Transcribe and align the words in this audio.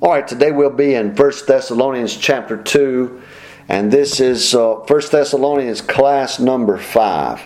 All 0.00 0.12
right, 0.12 0.28
today 0.28 0.52
we'll 0.52 0.70
be 0.70 0.94
in 0.94 1.16
1 1.16 1.32
Thessalonians 1.48 2.16
chapter 2.16 2.56
2, 2.56 3.20
and 3.68 3.90
this 3.90 4.20
is 4.20 4.54
uh, 4.54 4.74
1 4.74 5.00
Thessalonians 5.10 5.80
class 5.80 6.38
number 6.38 6.78
5. 6.78 7.40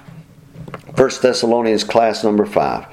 1 0.94 1.10
Thessalonians 1.22 1.82
class 1.82 2.22
number 2.22 2.44
5. 2.44 2.86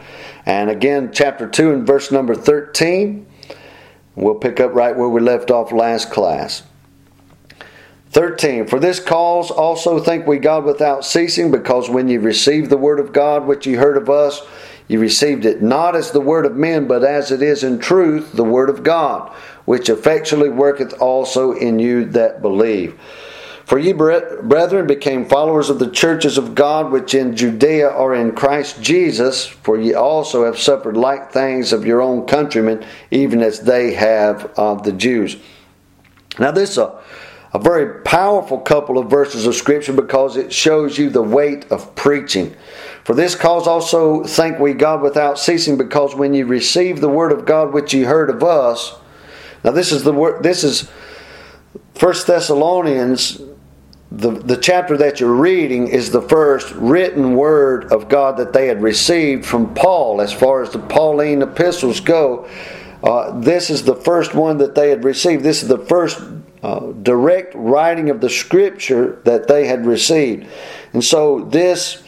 And 0.45 0.69
again, 0.69 1.11
chapter 1.11 1.45
2 1.45 1.73
and 1.73 1.85
verse 1.85 2.09
number 2.09 2.35
13. 2.35 3.27
We'll 4.15 4.35
pick 4.35 4.61
up 4.61 4.73
right 4.73 4.95
where 4.95 5.09
we 5.09 5.19
left 5.19 5.51
off 5.51 5.73
last 5.73 6.09
class. 6.09 6.63
13. 8.11 8.65
For 8.65 8.79
this 8.79 9.01
cause 9.01 9.51
also 9.51 9.99
thank 9.99 10.25
we 10.25 10.37
God 10.37 10.63
without 10.63 11.03
ceasing, 11.03 11.51
because 11.51 11.89
when 11.89 12.07
ye 12.07 12.15
received 12.15 12.69
the 12.69 12.77
word 12.77 13.01
of 13.01 13.11
God 13.11 13.45
which 13.45 13.67
ye 13.67 13.73
heard 13.73 13.97
of 13.97 14.09
us, 14.09 14.41
ye 14.89 14.97
received 14.97 15.45
it 15.45 15.61
not 15.61 15.95
as 15.95 16.11
the 16.11 16.19
word 16.19 16.45
of 16.45 16.57
men, 16.57 16.85
but 16.87 17.05
as 17.05 17.31
it 17.31 17.41
is 17.41 17.63
in 17.63 17.79
truth 17.79 18.33
the 18.33 18.43
word 18.43 18.69
of 18.69 18.83
God, 18.83 19.31
which 19.63 19.87
effectually 19.87 20.49
worketh 20.49 20.93
also 20.99 21.53
in 21.53 21.79
you 21.79 22.03
that 22.05 22.41
believe. 22.41 22.99
For 23.65 23.77
ye, 23.77 23.93
brethren, 23.93 24.87
became 24.87 25.29
followers 25.29 25.69
of 25.69 25.77
the 25.77 25.91
churches 25.91 26.39
of 26.39 26.55
God 26.55 26.91
which 26.91 27.13
in 27.13 27.35
Judea 27.35 27.87
are 27.87 28.15
in 28.15 28.31
Christ 28.31 28.81
Jesus, 28.81 29.45
for 29.45 29.79
ye 29.79 29.93
also 29.93 30.43
have 30.43 30.57
suffered 30.57 30.97
like 30.97 31.31
things 31.31 31.71
of 31.71 31.85
your 31.85 32.01
own 32.01 32.25
countrymen, 32.25 32.83
even 33.11 33.43
as 33.43 33.59
they 33.59 33.93
have 33.93 34.51
of 34.57 34.83
the 34.83 34.91
Jews. 34.91 35.37
Now, 36.39 36.49
this 36.49 36.71
is 36.71 36.77
a 36.79 36.99
a 37.53 37.59
very 37.59 38.03
powerful 38.03 38.59
couple 38.59 38.97
of 38.97 39.09
verses 39.09 39.47
of 39.47 39.55
Scripture 39.55 39.93
because 39.93 40.37
it 40.37 40.53
shows 40.53 40.97
you 40.97 41.09
the 41.09 41.21
weight 41.21 41.71
of 41.71 41.95
preaching. 41.95 42.55
For 43.09 43.15
this 43.15 43.33
cause 43.33 43.65
also 43.65 44.23
thank 44.23 44.59
we 44.59 44.73
God 44.73 45.01
without 45.01 45.39
ceasing, 45.39 45.77
because 45.79 46.13
when 46.13 46.35
you 46.35 46.45
receive 46.45 47.01
the 47.01 47.09
word 47.09 47.31
of 47.31 47.43
God 47.43 47.73
which 47.73 47.91
ye 47.91 48.03
heard 48.03 48.29
of 48.29 48.43
us, 48.43 48.99
now 49.63 49.71
this 49.71 49.91
is 49.91 50.03
the 50.03 50.13
word. 50.13 50.43
This 50.43 50.63
is 50.63 50.91
First 51.95 52.27
Thessalonians. 52.27 53.41
The, 54.11 54.29
the 54.29 54.57
chapter 54.57 54.95
that 54.97 55.19
you're 55.19 55.33
reading 55.33 55.87
is 55.87 56.11
the 56.11 56.21
first 56.21 56.71
written 56.75 57.33
word 57.35 57.91
of 57.91 58.09
God 58.09 58.37
that 58.37 58.53
they 58.53 58.67
had 58.67 58.83
received 58.83 59.43
from 59.43 59.73
Paul 59.73 60.21
as 60.21 60.31
far 60.31 60.61
as 60.61 60.69
the 60.69 60.77
Pauline 60.77 61.41
epistles 61.41 61.99
go. 62.01 62.47
Uh, 63.03 63.39
this 63.39 63.71
is 63.71 63.85
the 63.85 63.95
first 63.95 64.35
one 64.35 64.59
that 64.59 64.75
they 64.75 64.91
had 64.91 65.03
received. 65.03 65.43
This 65.43 65.63
is 65.63 65.67
the 65.67 65.83
first 65.83 66.21
uh, 66.61 66.91
direct 67.01 67.55
writing 67.55 68.11
of 68.11 68.21
the 68.21 68.29
scripture 68.29 69.19
that 69.25 69.47
they 69.47 69.65
had 69.65 69.87
received. 69.87 70.47
And 70.93 71.03
so, 71.03 71.45
this 71.45 72.03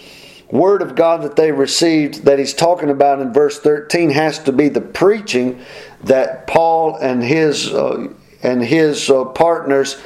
word 0.51 0.81
of 0.81 0.95
God 0.95 1.21
that 1.23 1.35
they 1.35 1.51
received, 1.51 2.25
that 2.25 2.39
he's 2.39 2.53
talking 2.53 2.89
about 2.89 3.19
in 3.19 3.33
verse 3.33 3.59
13, 3.59 4.09
has 4.11 4.39
to 4.39 4.51
be 4.51 4.69
the 4.69 4.81
preaching 4.81 5.61
that 6.03 6.47
Paul 6.47 6.95
and 6.97 7.23
his, 7.23 7.73
uh, 7.73 8.13
and 8.43 8.63
his 8.63 9.09
uh, 9.09 9.25
partners 9.25 10.01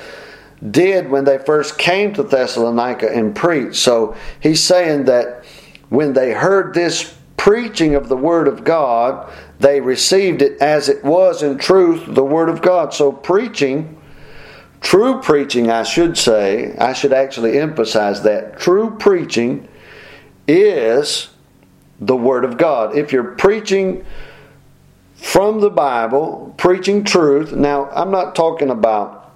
did 0.71 1.09
when 1.09 1.25
they 1.25 1.37
first 1.37 1.77
came 1.77 2.13
to 2.13 2.23
Thessalonica 2.23 3.09
and 3.11 3.35
preached. 3.35 3.75
So, 3.75 4.15
he's 4.39 4.63
saying 4.63 5.05
that 5.05 5.43
when 5.89 6.13
they 6.13 6.31
heard 6.31 6.73
this 6.73 7.15
preaching 7.37 7.95
of 7.95 8.09
the 8.09 8.17
Word 8.17 8.47
of 8.47 8.63
God, 8.63 9.31
they 9.59 9.81
received 9.81 10.41
it 10.41 10.59
as 10.61 10.89
it 10.89 11.03
was 11.03 11.43
in 11.43 11.57
truth 11.57 12.03
the 12.07 12.23
Word 12.23 12.49
of 12.49 12.61
God. 12.61 12.93
So, 12.93 13.11
preaching 13.11 14.01
True 14.85 15.19
preaching, 15.19 15.71
I 15.71 15.81
should 15.81 16.15
say, 16.15 16.75
I 16.77 16.93
should 16.93 17.11
actually 17.11 17.57
emphasize 17.57 18.21
that. 18.21 18.59
True 18.59 18.95
preaching 18.99 19.67
is 20.47 21.29
the 21.99 22.15
Word 22.15 22.45
of 22.45 22.57
God. 22.57 22.97
If 22.97 23.11
you're 23.11 23.35
preaching 23.35 24.05
from 25.15 25.61
the 25.61 25.69
Bible, 25.69 26.53
preaching 26.57 27.03
truth, 27.03 27.53
now 27.53 27.89
I'm 27.89 28.11
not 28.11 28.35
talking 28.35 28.69
about 28.69 29.33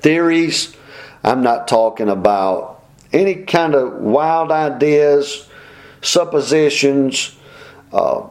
theories, 0.00 0.76
I'm 1.24 1.42
not 1.42 1.66
talking 1.66 2.08
about 2.08 2.84
any 3.12 3.36
kind 3.36 3.74
of 3.74 3.94
wild 3.94 4.52
ideas, 4.52 5.48
suppositions. 6.02 7.36
Uh, 7.92 8.28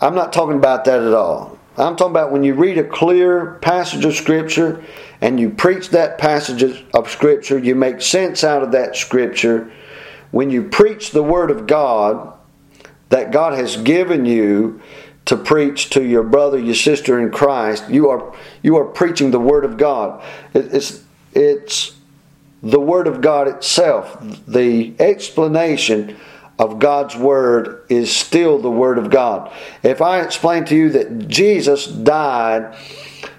I'm 0.00 0.14
not 0.14 0.32
talking 0.32 0.56
about 0.56 0.84
that 0.86 1.00
at 1.00 1.12
all. 1.12 1.58
I'm 1.78 1.96
talking 1.96 2.12
about 2.12 2.32
when 2.32 2.42
you 2.42 2.54
read 2.54 2.78
a 2.78 2.84
clear 2.84 3.54
passage 3.60 4.04
of 4.04 4.14
Scripture 4.14 4.82
and 5.20 5.38
you 5.38 5.50
preach 5.50 5.90
that 5.90 6.18
passage 6.18 6.84
of 6.94 7.10
Scripture, 7.10 7.58
you 7.58 7.74
make 7.74 8.00
sense 8.00 8.44
out 8.44 8.62
of 8.62 8.72
that 8.72 8.96
Scripture. 8.96 9.70
When 10.30 10.50
you 10.50 10.64
preach 10.64 11.10
the 11.10 11.22
Word 11.22 11.50
of 11.50 11.66
God 11.66 12.32
that 13.08 13.30
God 13.30 13.54
has 13.54 13.76
given 13.76 14.24
you 14.24 14.80
to 15.26 15.36
preach 15.36 15.90
to 15.90 16.04
your 16.04 16.22
brother, 16.22 16.58
your 16.58 16.74
sister 16.74 17.20
in 17.20 17.30
Christ, 17.30 17.88
you 17.88 18.08
are 18.10 18.34
you 18.62 18.76
are 18.76 18.84
preaching 18.84 19.30
the 19.30 19.40
Word 19.40 19.64
of 19.64 19.76
God. 19.76 20.22
It's 20.54 21.02
it's 21.34 21.96
the 22.62 22.80
Word 22.80 23.06
of 23.06 23.20
God 23.20 23.48
itself. 23.48 24.16
The 24.46 24.94
explanation 24.98 26.16
of 26.58 26.78
God's 26.78 27.16
Word 27.16 27.84
is 27.88 28.14
still 28.14 28.58
the 28.58 28.70
Word 28.70 28.98
of 28.98 29.10
God. 29.10 29.52
If 29.82 30.00
I 30.00 30.20
explain 30.20 30.64
to 30.66 30.76
you 30.76 30.90
that 30.90 31.28
Jesus 31.28 31.86
died 31.86 32.74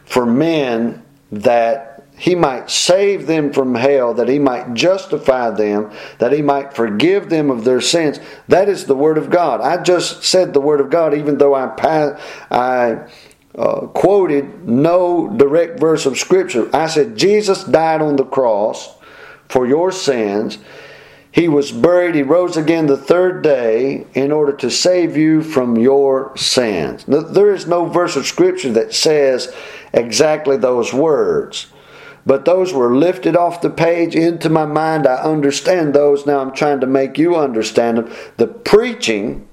for 0.05 0.25
men 0.25 1.03
that 1.31 1.96
he 2.17 2.33
might 2.33 2.71
save 2.71 3.27
them 3.27 3.53
from 3.53 3.75
hell, 3.75 4.15
that 4.15 4.27
he 4.27 4.39
might 4.39 4.73
justify 4.73 5.51
them, 5.51 5.91
that 6.17 6.31
he 6.31 6.41
might 6.41 6.73
forgive 6.73 7.29
them 7.29 7.51
of 7.51 7.63
their 7.63 7.79
sins. 7.79 8.19
That 8.47 8.67
is 8.67 8.85
the 8.85 8.95
Word 8.95 9.19
of 9.19 9.29
God. 9.29 9.61
I 9.61 9.83
just 9.83 10.23
said 10.23 10.51
the 10.53 10.61
Word 10.61 10.81
of 10.81 10.89
God, 10.89 11.13
even 11.13 11.37
though 11.37 11.53
I, 11.53 12.17
I 12.49 13.07
uh, 13.55 13.87
quoted 13.87 14.67
no 14.67 15.29
direct 15.37 15.79
verse 15.79 16.07
of 16.07 16.17
Scripture. 16.17 16.75
I 16.75 16.87
said, 16.87 17.17
Jesus 17.17 17.63
died 17.63 18.01
on 18.01 18.15
the 18.15 18.25
cross 18.25 18.95
for 19.47 19.67
your 19.67 19.91
sins. 19.91 20.57
He 21.31 21.47
was 21.47 21.71
buried, 21.71 22.15
he 22.15 22.23
rose 22.23 22.57
again 22.57 22.87
the 22.87 22.97
third 22.97 23.43
day 23.43 24.07
in 24.15 24.31
order 24.31 24.53
to 24.53 24.71
save 24.71 25.15
you 25.15 25.43
from 25.43 25.77
your 25.77 26.35
sins. 26.35 27.05
There 27.05 27.53
is 27.53 27.67
no 27.67 27.85
verse 27.85 28.15
of 28.15 28.25
Scripture 28.25 28.71
that 28.71 28.95
says 28.95 29.53
exactly 29.93 30.57
those 30.57 30.91
words. 30.91 31.67
But 32.27 32.43
those 32.43 32.73
were 32.73 32.93
lifted 32.93 33.37
off 33.37 33.61
the 33.61 33.69
page 33.69 34.13
into 34.13 34.49
my 34.49 34.65
mind. 34.65 35.07
I 35.07 35.15
understand 35.15 35.95
those. 35.95 36.25
Now 36.25 36.41
I'm 36.41 36.51
trying 36.51 36.81
to 36.81 36.85
make 36.85 37.17
you 37.17 37.37
understand 37.37 37.97
them. 37.97 38.13
The 38.35 38.47
preaching, 38.47 39.47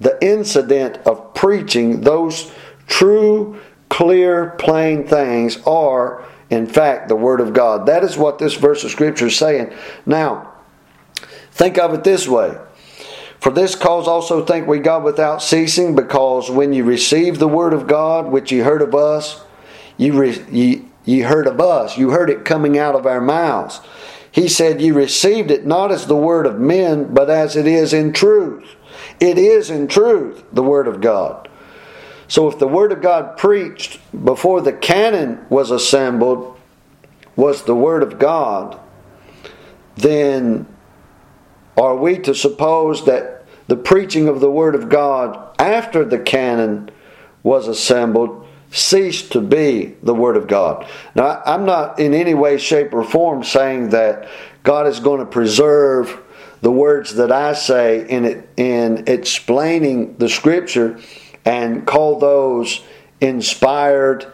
the 0.00 0.18
incident 0.20 0.98
of 1.06 1.32
preaching, 1.34 2.00
those 2.00 2.52
true, 2.88 3.60
clear, 3.88 4.50
plain 4.58 5.06
things 5.06 5.62
are, 5.64 6.24
in 6.50 6.66
fact, 6.66 7.06
the 7.06 7.14
Word 7.14 7.40
of 7.40 7.52
God. 7.52 7.86
That 7.86 8.02
is 8.02 8.16
what 8.16 8.40
this 8.40 8.54
verse 8.54 8.82
of 8.82 8.90
Scripture 8.90 9.28
is 9.28 9.36
saying. 9.36 9.72
Now, 10.04 10.52
think 11.52 11.78
of 11.78 11.94
it 11.94 12.02
this 12.02 12.26
way. 12.26 12.58
For 13.38 13.52
this 13.52 13.76
cause 13.76 14.08
also 14.08 14.44
thank 14.44 14.66
we 14.66 14.80
God 14.80 15.04
without 15.04 15.42
ceasing, 15.42 15.94
because 15.94 16.50
when 16.50 16.72
you 16.72 16.82
receive 16.82 17.38
the 17.38 17.46
Word 17.46 17.72
of 17.72 17.86
God, 17.86 18.32
which 18.32 18.50
you 18.50 18.64
heard 18.64 18.82
of 18.82 18.96
us, 18.96 19.44
you, 19.96 20.12
re, 20.14 20.44
ye, 20.50 20.86
ye 21.10 21.20
heard 21.20 21.46
of 21.46 21.60
us. 21.60 21.98
You 21.98 22.10
heard 22.10 22.30
it 22.30 22.44
coming 22.44 22.78
out 22.78 22.94
of 22.94 23.06
our 23.06 23.20
mouths. 23.20 23.80
He 24.30 24.48
said, 24.48 24.80
You 24.80 24.94
received 24.94 25.50
it 25.50 25.66
not 25.66 25.90
as 25.90 26.06
the 26.06 26.16
word 26.16 26.46
of 26.46 26.60
men, 26.60 27.12
but 27.12 27.28
as 27.28 27.56
it 27.56 27.66
is 27.66 27.92
in 27.92 28.12
truth. 28.12 28.64
It 29.18 29.36
is 29.36 29.70
in 29.70 29.88
truth 29.88 30.44
the 30.52 30.62
word 30.62 30.86
of 30.86 31.00
God. 31.00 31.48
So 32.28 32.48
if 32.48 32.58
the 32.58 32.68
word 32.68 32.92
of 32.92 33.02
God 33.02 33.36
preached 33.36 33.98
before 34.24 34.60
the 34.60 34.72
canon 34.72 35.44
was 35.50 35.72
assembled 35.72 36.56
was 37.34 37.64
the 37.64 37.74
word 37.74 38.04
of 38.04 38.18
God, 38.18 38.78
then 39.96 40.66
are 41.76 41.96
we 41.96 42.18
to 42.20 42.34
suppose 42.34 43.04
that 43.06 43.44
the 43.66 43.76
preaching 43.76 44.28
of 44.28 44.40
the 44.40 44.50
word 44.50 44.74
of 44.74 44.88
God 44.88 45.56
after 45.58 46.04
the 46.04 46.18
canon 46.18 46.90
was 47.42 47.66
assembled 47.66 48.39
ceased 48.70 49.32
to 49.32 49.40
be 49.40 49.96
the 50.02 50.14
Word 50.14 50.36
of 50.36 50.46
God. 50.46 50.86
Now, 51.14 51.42
I'm 51.44 51.64
not 51.64 51.98
in 51.98 52.14
any 52.14 52.34
way, 52.34 52.58
shape, 52.58 52.94
or 52.94 53.02
form 53.02 53.42
saying 53.42 53.90
that 53.90 54.28
God 54.62 54.86
is 54.86 55.00
going 55.00 55.20
to 55.20 55.26
preserve 55.26 56.20
the 56.60 56.70
words 56.70 57.14
that 57.16 57.32
I 57.32 57.54
say 57.54 58.08
in 58.08 58.24
it, 58.24 58.48
in 58.56 59.04
explaining 59.06 60.16
the 60.18 60.28
Scripture 60.28 61.00
and 61.44 61.86
call 61.86 62.18
those 62.18 62.82
inspired, 63.20 64.30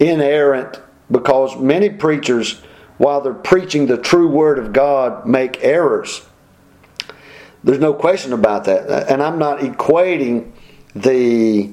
inerrant, 0.00 0.80
because 1.10 1.56
many 1.56 1.90
preachers, 1.90 2.60
while 2.98 3.20
they're 3.20 3.34
preaching 3.34 3.86
the 3.86 3.98
true 3.98 4.28
Word 4.28 4.58
of 4.58 4.72
God, 4.72 5.26
make 5.26 5.62
errors. 5.62 6.26
There's 7.62 7.78
no 7.78 7.94
question 7.94 8.32
about 8.32 8.64
that. 8.64 9.10
And 9.10 9.22
I'm 9.22 9.38
not 9.38 9.60
equating 9.60 10.52
the 10.94 11.70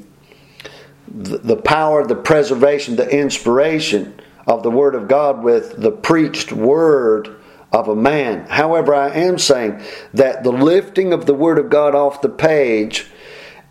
the 1.08 1.58
power, 1.58 2.06
the 2.06 2.16
preservation, 2.16 2.96
the 2.96 3.10
inspiration 3.10 4.20
of 4.48 4.64
the 4.64 4.72
Word 4.72 4.96
of 4.96 5.08
God 5.08 5.44
with 5.44 5.80
the 5.82 5.92
preached 5.92 6.52
Word 6.52 7.36
of 7.72 7.88
a 7.88 7.96
man. 7.96 8.46
However, 8.48 8.94
I 8.94 9.10
am 9.10 9.38
saying 9.38 9.82
that 10.14 10.44
the 10.44 10.52
lifting 10.52 11.12
of 11.14 11.26
the 11.26 11.34
Word 11.34 11.58
of 11.58 11.70
God 11.70 11.96
off 11.96 12.22
the 12.22 12.30
page 12.30 13.08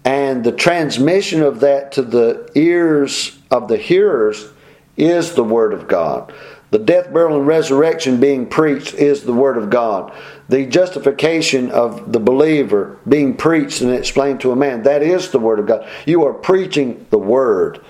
and 0.04 0.42
the 0.42 0.52
transmission 0.52 1.42
of 1.42 1.60
that 1.60 1.92
to 1.92 2.02
the 2.02 2.50
ears 2.54 3.38
of 3.50 3.68
the 3.68 3.76
hearers 3.76 4.48
is 4.96 5.34
the 5.34 5.44
Word 5.44 5.72
of 5.72 5.86
God. 5.86 6.32
The 6.70 6.78
death, 6.78 7.12
burial, 7.12 7.38
and 7.38 7.46
resurrection 7.46 8.18
being 8.18 8.46
preached 8.46 8.94
is 8.94 9.24
the 9.24 9.32
Word 9.32 9.56
of 9.56 9.70
God. 9.70 10.12
The 10.52 10.66
justification 10.66 11.70
of 11.70 12.12
the 12.12 12.20
believer 12.20 12.98
being 13.08 13.38
preached 13.38 13.80
and 13.80 13.90
explained 13.90 14.42
to 14.42 14.52
a 14.52 14.56
man, 14.56 14.82
that 14.82 15.02
is 15.02 15.30
the 15.30 15.38
Word 15.38 15.58
of 15.58 15.66
God. 15.66 15.88
You 16.04 16.26
are 16.26 16.34
preaching 16.34 17.06
the 17.08 17.18
Word. 17.18 17.80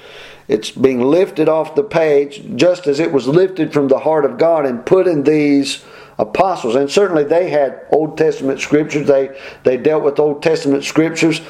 It's 0.46 0.70
being 0.70 1.00
lifted 1.00 1.48
off 1.48 1.74
the 1.74 1.82
page 1.82 2.40
just 2.54 2.86
as 2.86 3.00
it 3.00 3.10
was 3.10 3.26
lifted 3.26 3.72
from 3.72 3.88
the 3.88 3.98
heart 3.98 4.24
of 4.24 4.38
God 4.38 4.64
and 4.64 4.86
put 4.86 5.08
in 5.08 5.24
these 5.24 5.84
apostles. 6.20 6.76
And 6.76 6.88
certainly 6.88 7.24
they 7.24 7.50
had 7.50 7.84
Old 7.90 8.16
Testament 8.16 8.60
scriptures, 8.60 9.08
they, 9.08 9.36
they 9.64 9.76
dealt 9.76 10.04
with 10.04 10.20
Old 10.20 10.40
Testament 10.40 10.84
scriptures. 10.84 11.40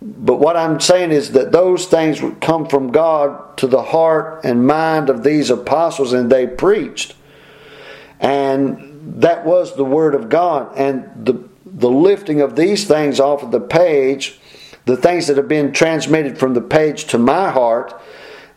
But 0.00 0.36
what 0.36 0.56
I'm 0.56 0.78
saying 0.78 1.10
is 1.10 1.32
that 1.32 1.50
those 1.50 1.86
things 1.86 2.22
would 2.22 2.40
come 2.40 2.68
from 2.68 2.92
God 2.92 3.56
to 3.56 3.66
the 3.66 3.82
heart 3.82 4.44
and 4.44 4.64
mind 4.64 5.10
of 5.10 5.24
these 5.24 5.50
apostles, 5.50 6.12
and 6.12 6.30
they 6.30 6.46
preached. 6.46 7.16
And 8.20 8.85
that 9.06 9.46
was 9.46 9.76
the 9.76 9.84
Word 9.84 10.14
of 10.14 10.28
God. 10.28 10.76
And 10.76 11.24
the, 11.24 11.48
the 11.64 11.90
lifting 11.90 12.40
of 12.40 12.56
these 12.56 12.86
things 12.86 13.20
off 13.20 13.42
of 13.42 13.52
the 13.52 13.60
page, 13.60 14.38
the 14.84 14.96
things 14.96 15.26
that 15.26 15.36
have 15.36 15.48
been 15.48 15.72
transmitted 15.72 16.38
from 16.38 16.54
the 16.54 16.60
page 16.60 17.04
to 17.06 17.18
my 17.18 17.50
heart, 17.50 18.00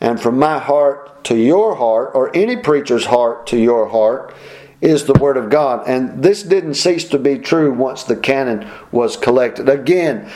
and 0.01 0.19
from 0.19 0.39
my 0.39 0.59
heart 0.59 1.23
to 1.25 1.35
your 1.35 1.75
heart, 1.75 2.11
or 2.13 2.35
any 2.35 2.55
preacher's 2.55 3.05
heart 3.05 3.45
to 3.47 3.57
your 3.57 3.89
heart, 3.89 4.33
is 4.81 5.05
the 5.05 5.13
Word 5.13 5.37
of 5.37 5.49
God. 5.49 5.87
And 5.87 6.23
this 6.23 6.41
didn't 6.41 6.75
cease 6.75 7.05
to 7.09 7.19
be 7.19 7.37
true 7.37 7.73
once 7.73 8.03
the 8.03 8.15
canon 8.15 8.69
was 8.91 9.17
collected. 9.17 9.67
Again, 9.67 10.31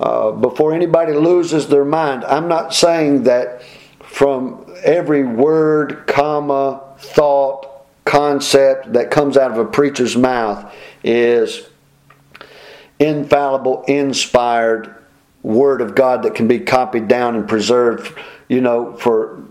uh, 0.00 0.32
before 0.32 0.74
anybody 0.74 1.12
loses 1.12 1.68
their 1.68 1.84
mind, 1.84 2.24
I'm 2.24 2.48
not 2.48 2.74
saying 2.74 3.24
that 3.24 3.62
from 4.00 4.66
every 4.82 5.24
word, 5.24 6.06
comma, 6.06 6.82
thought, 6.98 7.66
concept 8.12 8.92
that 8.92 9.10
comes 9.10 9.38
out 9.38 9.50
of 9.50 9.56
a 9.56 9.64
preacher's 9.64 10.18
mouth 10.18 10.70
is 11.02 11.66
infallible, 12.98 13.82
inspired 13.88 14.94
Word 15.42 15.80
of 15.80 15.94
God 15.94 16.24
that 16.24 16.34
can 16.34 16.46
be 16.46 16.60
copied 16.60 17.08
down 17.08 17.36
and 17.36 17.48
preserved, 17.48 18.14
you 18.48 18.60
know, 18.60 18.94
for 18.98 19.42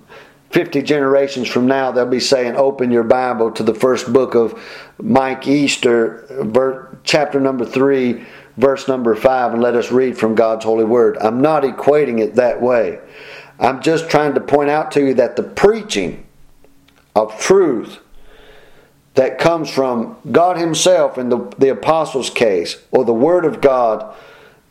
50 0.51 0.83
generations 0.83 1.47
from 1.47 1.65
now, 1.65 1.91
they'll 1.91 2.05
be 2.05 2.19
saying, 2.19 2.55
Open 2.55 2.91
your 2.91 3.01
Bible 3.01 3.49
to 3.49 3.63
the 3.63 3.73
first 3.73 4.13
book 4.13 4.35
of 4.35 4.61
Mike 5.01 5.47
Easter, 5.47 6.23
chapter 7.03 7.39
number 7.39 7.65
3, 7.65 8.23
verse 8.57 8.87
number 8.87 9.15
5, 9.15 9.53
and 9.53 9.63
let 9.63 9.73
us 9.73 9.91
read 9.91 10.15
from 10.15 10.35
God's 10.35 10.65
holy 10.65 10.85
word. 10.85 11.17
I'm 11.19 11.41
not 11.41 11.63
equating 11.63 12.21
it 12.21 12.35
that 12.35 12.61
way. 12.61 12.99
I'm 13.59 13.81
just 13.81 14.07
trying 14.07 14.35
to 14.35 14.39
point 14.39 14.69
out 14.69 14.91
to 14.91 14.99
you 15.03 15.15
that 15.15 15.35
the 15.35 15.43
preaching 15.43 16.27
of 17.15 17.39
truth 17.39 17.97
that 19.15 19.39
comes 19.39 19.69
from 19.69 20.17
God 20.31 20.57
Himself 20.57 21.17
in 21.17 21.29
the, 21.29 21.53
the 21.57 21.69
apostles' 21.69 22.29
case, 22.29 22.81
or 22.91 23.03
the 23.03 23.13
Word 23.13 23.45
of 23.45 23.61
God 23.61 24.15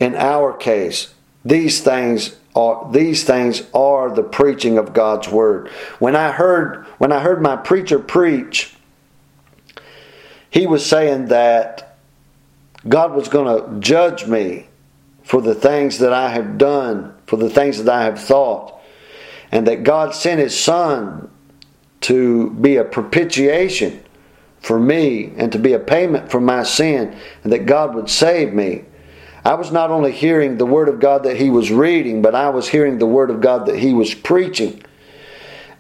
in 0.01 0.15
our 0.15 0.55
case, 0.55 1.13
these 1.45 1.81
things 1.83 2.37
are 2.57 2.91
these 2.91 3.23
things 3.23 3.63
are 3.73 4.11
the 4.11 4.23
preaching 4.23 4.79
of 4.79 4.93
God's 4.93 5.29
word. 5.29 5.69
When 5.99 6.17
I 6.17 6.33
heard 6.33 6.87
when 6.99 7.13
I 7.13 7.21
heard 7.21 7.41
my 7.41 7.57
preacher 7.57 7.99
preach, 7.99 8.75
he 10.51 10.67
was 10.67 10.85
saying 10.85 11.27
that 11.27 11.97
God 12.89 13.15
was 13.15 13.29
going 13.29 13.47
to 13.47 13.81
judge 13.81 14.27
me 14.27 14.67
for 15.23 15.41
the 15.41 15.55
things 15.55 15.99
that 15.99 16.13
I 16.13 16.31
have 16.31 16.59
done, 16.59 17.15
for 17.27 17.37
the 17.37 17.51
things 17.51 17.83
that 17.85 17.95
I 17.95 18.05
have 18.05 18.19
thought, 18.19 18.81
and 19.53 19.67
that 19.67 19.85
God 19.85 20.15
sent 20.15 20.41
his 20.41 20.59
son 20.59 21.31
to 22.03 22.51
be 22.51 22.77
a 22.77 22.85
propitiation 22.85 24.03
for 24.61 24.79
me 24.79 25.33
and 25.37 25.51
to 25.53 25.59
be 25.59 25.73
a 25.73 25.79
payment 25.79 26.31
for 26.31 26.41
my 26.41 26.63
sin, 26.63 27.17
and 27.43 27.53
that 27.53 27.67
God 27.67 27.95
would 27.95 28.11
save 28.11 28.53
me. 28.53 28.85
I 29.45 29.55
was 29.55 29.73
not 29.73 29.91
only 29.91 30.13
hearing 30.13 30.59
the 30.59 30.67
Word 30.67 30.89
of 30.89 31.01
God 31.01 31.23
that 31.25 31.39
he 31.39 31.49
was 31.49 31.71
reading, 31.71 32.21
but 32.21 32.35
I 32.35 32.51
was 32.51 32.69
hearing 32.69 32.99
the 32.99 33.07
Word 33.07 33.31
of 33.31 33.41
God 33.41 33.67
that 33.67 33.79
he 33.79 33.95
was 33.95 34.13
preaching. 34.15 34.83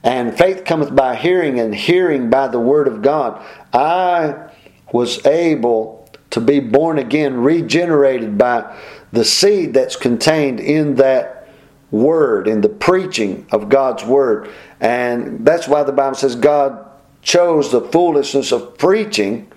And 0.02 0.36
faith 0.36 0.64
cometh 0.64 0.96
by 0.96 1.14
hearing, 1.14 1.60
and 1.60 1.74
hearing 1.74 2.30
by 2.30 2.48
the 2.48 2.60
Word 2.60 2.88
of 2.88 3.02
God. 3.02 3.44
I 3.72 4.50
was 4.92 5.24
able 5.26 6.08
to 6.30 6.40
be 6.40 6.58
born 6.60 6.98
again, 6.98 7.36
regenerated 7.36 8.38
by 8.38 8.78
the 9.12 9.24
seed 9.24 9.74
that's 9.74 9.96
contained 9.96 10.58
in 10.60 10.94
that 10.94 11.48
Word, 11.90 12.48
in 12.48 12.62
the 12.62 12.68
preaching 12.68 13.46
of 13.52 13.68
God's 13.68 14.04
Word. 14.04 14.48
And 14.80 15.44
that's 15.44 15.68
why 15.68 15.82
the 15.82 15.92
Bible 15.92 16.14
says 16.16 16.34
God 16.34 16.86
chose 17.22 17.70
the 17.70 17.80
foolishness 17.80 18.52
of 18.52 18.78
preaching 18.78 19.50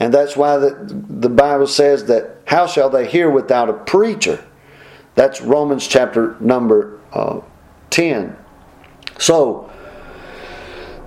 and 0.00 0.12
that's 0.12 0.36
why 0.36 0.58
the, 0.58 0.70
the 1.08 1.28
Bible 1.28 1.66
says 1.66 2.06
that 2.06 2.38
how 2.46 2.66
shall 2.66 2.90
they 2.90 3.08
hear 3.08 3.30
without 3.30 3.68
a 3.68 3.72
preacher? 3.72 4.44
That's 5.14 5.40
Romans 5.40 5.86
chapter 5.86 6.36
number 6.40 6.98
uh, 7.12 7.40
10. 7.90 8.36
So, 9.18 9.70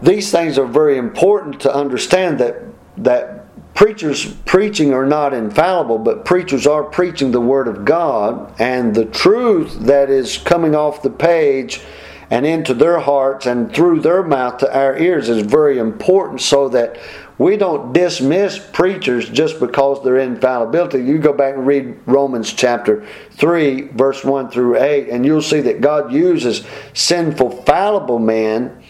these 0.02 0.32
things 0.32 0.58
are 0.58 0.66
very 0.66 0.98
important 0.98 1.60
to 1.62 1.74
understand 1.74 2.40
that, 2.40 2.56
that 2.98 3.74
preachers 3.74 4.34
preaching 4.46 4.94
are 4.94 5.06
not 5.06 5.34
infallible, 5.34 5.98
but 5.98 6.24
preachers 6.24 6.66
are 6.66 6.84
preaching 6.84 7.32
the 7.32 7.42
Word 7.42 7.68
of 7.68 7.84
God, 7.84 8.54
and 8.60 8.96
the 8.96 9.06
truth 9.06 9.78
that 9.82 10.10
is 10.10 10.38
coming 10.38 10.76
off 10.76 11.02
the 11.02 11.10
page 11.10 11.82
and 12.30 12.46
into 12.46 12.74
their 12.74 13.00
hearts 13.00 13.46
and 13.46 13.74
through 13.74 14.02
their 14.02 14.24
mouth 14.24 14.58
to 14.58 14.78
our 14.78 14.98
ears 14.98 15.30
is 15.30 15.44
very 15.44 15.78
important 15.78 16.42
so 16.42 16.70
that 16.70 17.00
we 17.38 17.56
don't 17.56 17.94
dismiss 17.94 18.58
preachers 18.58 19.30
just 19.30 19.60
because 19.60 20.04
they're 20.04 20.18
infallibility. 20.18 21.04
You 21.04 21.20
go 21.20 21.34
back 21.34 21.54
and 21.54 21.68
read 21.68 22.00
Romans 22.06 22.52
chapter 22.52 23.06
3, 23.32 23.90
verse 23.90 24.24
1 24.24 24.50
through 24.50 24.82
8, 24.82 25.10
and 25.10 25.26
you'll 25.26 25.42
see 25.42 25.62
that 25.62 25.80
God 25.80 26.12
uses 26.12 26.66
sinful, 26.94 27.64
fallible 27.64 28.20
men 28.20 28.84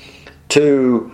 to 0.49 1.11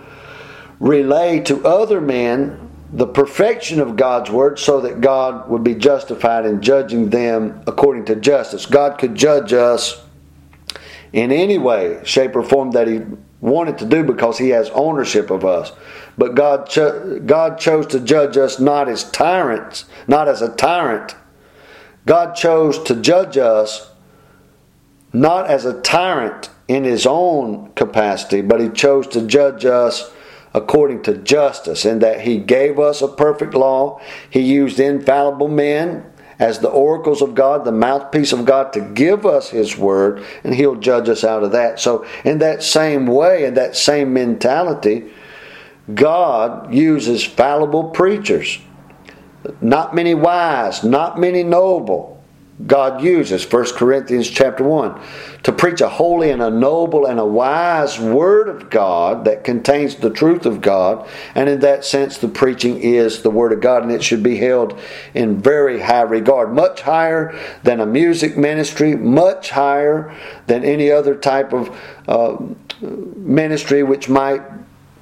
relay 0.78 1.40
to 1.40 1.66
other 1.66 2.00
men 2.00 2.60
the 2.92 3.06
perfection 3.06 3.80
of 3.80 3.96
God's 3.96 4.30
word 4.30 4.56
so 4.60 4.80
that 4.82 5.00
God 5.00 5.50
would 5.50 5.64
be 5.64 5.74
justified 5.74 6.46
in 6.46 6.62
judging 6.62 7.10
them 7.10 7.60
according 7.66 8.04
to 8.04 8.14
justice. 8.14 8.66
God 8.66 8.98
could 8.98 9.16
judge 9.16 9.52
us 9.52 10.03
in 11.14 11.30
any 11.30 11.58
way, 11.58 12.00
shape, 12.02 12.34
or 12.34 12.42
form 12.42 12.72
that 12.72 12.88
He 12.88 13.00
wanted 13.40 13.78
to 13.78 13.86
do 13.86 14.02
because 14.02 14.36
He 14.36 14.48
has 14.48 14.68
ownership 14.70 15.30
of 15.30 15.44
us. 15.44 15.70
But 16.18 16.34
God, 16.34 16.68
cho- 16.68 17.20
God 17.20 17.56
chose 17.56 17.86
to 17.88 18.00
judge 18.00 18.36
us 18.36 18.58
not 18.58 18.88
as 18.88 19.08
tyrants, 19.12 19.84
not 20.08 20.26
as 20.26 20.42
a 20.42 20.52
tyrant. 20.56 21.14
God 22.04 22.34
chose 22.34 22.82
to 22.82 22.96
judge 22.96 23.38
us 23.38 23.92
not 25.12 25.46
as 25.46 25.64
a 25.64 25.80
tyrant 25.82 26.50
in 26.66 26.82
His 26.82 27.06
own 27.06 27.70
capacity, 27.74 28.40
but 28.40 28.60
He 28.60 28.68
chose 28.68 29.06
to 29.08 29.24
judge 29.24 29.64
us 29.64 30.10
according 30.52 31.04
to 31.04 31.16
justice, 31.16 31.84
in 31.84 32.00
that 32.00 32.22
He 32.22 32.38
gave 32.38 32.80
us 32.80 33.00
a 33.00 33.08
perfect 33.08 33.54
law. 33.54 34.00
He 34.28 34.40
used 34.40 34.80
infallible 34.80 35.48
men 35.48 36.06
as 36.38 36.58
the 36.58 36.68
oracles 36.68 37.22
of 37.22 37.34
God, 37.34 37.64
the 37.64 37.72
mouthpiece 37.72 38.32
of 38.32 38.44
God, 38.44 38.72
to 38.72 38.80
give 38.80 39.24
us 39.24 39.50
His 39.50 39.76
word, 39.76 40.24
and 40.42 40.54
He'll 40.54 40.76
judge 40.76 41.08
us 41.08 41.24
out 41.24 41.42
of 41.42 41.52
that. 41.52 41.80
So, 41.80 42.06
in 42.24 42.38
that 42.38 42.62
same 42.62 43.06
way, 43.06 43.44
in 43.44 43.54
that 43.54 43.76
same 43.76 44.12
mentality, 44.12 45.10
God 45.92 46.72
uses 46.72 47.24
fallible 47.24 47.90
preachers. 47.90 48.58
Not 49.60 49.94
many 49.94 50.14
wise, 50.14 50.82
not 50.82 51.18
many 51.18 51.42
noble. 51.42 52.13
God 52.64 53.02
uses 53.02 53.50
1 53.50 53.72
Corinthians 53.74 54.30
chapter 54.30 54.62
1 54.62 55.00
to 55.42 55.52
preach 55.52 55.80
a 55.80 55.88
holy 55.88 56.30
and 56.30 56.40
a 56.40 56.50
noble 56.50 57.04
and 57.04 57.18
a 57.18 57.24
wise 57.24 57.98
word 57.98 58.48
of 58.48 58.70
God 58.70 59.24
that 59.24 59.42
contains 59.42 59.96
the 59.96 60.10
truth 60.10 60.46
of 60.46 60.60
God 60.60 61.08
and 61.34 61.48
in 61.48 61.60
that 61.60 61.84
sense 61.84 62.16
the 62.16 62.28
preaching 62.28 62.78
is 62.78 63.22
the 63.22 63.30
word 63.30 63.52
of 63.52 63.60
God 63.60 63.82
and 63.82 63.90
it 63.90 64.04
should 64.04 64.22
be 64.22 64.36
held 64.36 64.78
in 65.14 65.42
very 65.42 65.80
high 65.80 66.02
regard 66.02 66.54
much 66.54 66.82
higher 66.82 67.36
than 67.64 67.80
a 67.80 67.86
music 67.86 68.36
ministry 68.36 68.94
much 68.94 69.50
higher 69.50 70.14
than 70.46 70.64
any 70.64 70.92
other 70.92 71.16
type 71.16 71.52
of 71.52 71.76
uh, 72.06 72.36
ministry 72.80 73.82
which 73.82 74.08
might 74.08 74.42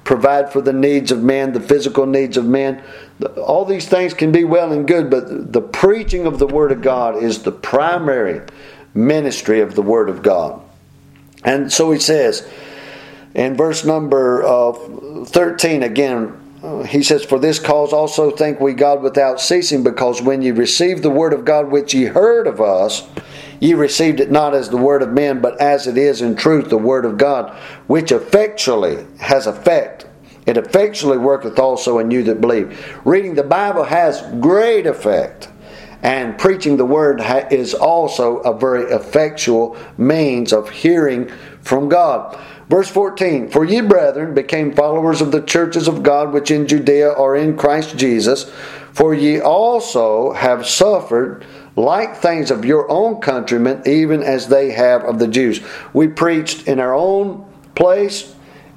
provide 0.03 0.51
for 0.51 0.61
the 0.61 0.73
needs 0.73 1.11
of 1.11 1.23
men, 1.23 1.53
the 1.53 1.59
physical 1.59 2.05
needs 2.05 2.37
of 2.37 2.45
men. 2.45 2.83
All 3.37 3.65
these 3.65 3.87
things 3.87 4.13
can 4.13 4.31
be 4.31 4.43
well 4.43 4.71
and 4.71 4.87
good, 4.87 5.09
but 5.09 5.53
the 5.53 5.61
preaching 5.61 6.25
of 6.25 6.39
the 6.39 6.47
Word 6.47 6.71
of 6.71 6.81
God 6.81 7.21
is 7.21 7.43
the 7.43 7.51
primary 7.51 8.41
ministry 8.93 9.61
of 9.61 9.75
the 9.75 9.81
Word 9.81 10.09
of 10.09 10.21
God. 10.21 10.61
And 11.43 11.71
so 11.71 11.91
he 11.91 11.99
says 11.99 12.47
in 13.35 13.55
verse 13.55 13.85
number 13.85 14.43
uh, 14.43 14.73
13 15.25 15.83
again, 15.83 16.39
uh, 16.63 16.83
he 16.83 17.03
says, 17.03 17.25
For 17.25 17.39
this 17.39 17.59
cause 17.59 17.91
also 17.91 18.31
thank 18.31 18.59
we 18.59 18.73
God 18.73 19.01
without 19.01 19.41
ceasing, 19.41 19.83
because 19.83 20.21
when 20.21 20.41
ye 20.41 20.51
received 20.51 21.03
the 21.03 21.09
word 21.09 21.33
of 21.33 21.43
God 21.43 21.69
which 21.69 21.93
ye 21.93 22.05
heard 22.05 22.47
of 22.47 22.61
us, 22.61 23.05
Ye 23.63 23.75
received 23.75 24.19
it 24.19 24.29
not 24.29 24.53
as 24.53 24.67
the 24.67 24.75
word 24.75 25.01
of 25.01 25.13
men, 25.13 25.39
but 25.39 25.57
as 25.61 25.87
it 25.87 25.97
is 25.97 26.21
in 26.21 26.35
truth 26.35 26.69
the 26.69 26.77
word 26.77 27.05
of 27.05 27.17
God, 27.17 27.55
which 27.87 28.11
effectually 28.11 29.05
has 29.19 29.47
effect. 29.47 30.05
It 30.45 30.57
effectually 30.57 31.17
worketh 31.17 31.57
also 31.57 31.99
in 31.99 32.11
you 32.11 32.23
that 32.23 32.41
believe. 32.41 32.99
Reading 33.05 33.35
the 33.35 33.43
Bible 33.43 33.83
has 33.83 34.21
great 34.39 34.85
effect. 34.85 35.49
And 36.01 36.37
preaching 36.37 36.75
the 36.75 36.85
word 36.85 37.21
is 37.49 37.73
also 37.73 38.39
a 38.39 38.57
very 38.57 38.91
effectual 38.91 39.77
means 39.97 40.51
of 40.51 40.69
hearing 40.69 41.31
from 41.61 41.87
God. 41.87 42.37
Verse 42.67 42.89
14 42.89 43.49
For 43.49 43.63
ye, 43.63 43.79
brethren, 43.79 44.33
became 44.33 44.73
followers 44.73 45.21
of 45.21 45.31
the 45.31 45.41
churches 45.41 45.87
of 45.87 46.03
God 46.03 46.33
which 46.33 46.51
in 46.51 46.67
Judea 46.67 47.13
are 47.13 47.37
in 47.37 47.57
Christ 47.57 47.97
Jesus, 47.97 48.51
for 48.91 49.13
ye 49.13 49.39
also 49.39 50.33
have 50.33 50.67
suffered 50.67 51.45
like 51.75 52.17
things 52.17 52.51
of 52.51 52.65
your 52.65 52.89
own 52.91 53.21
countrymen, 53.21 53.81
even 53.85 54.21
as 54.21 54.47
they 54.47 54.71
have 54.71 55.03
of 55.03 55.19
the 55.19 55.27
Jews. 55.27 55.61
We 55.93 56.07
preached 56.07 56.67
in 56.67 56.79
our 56.79 56.93
own 56.93 57.49
place, 57.75 58.32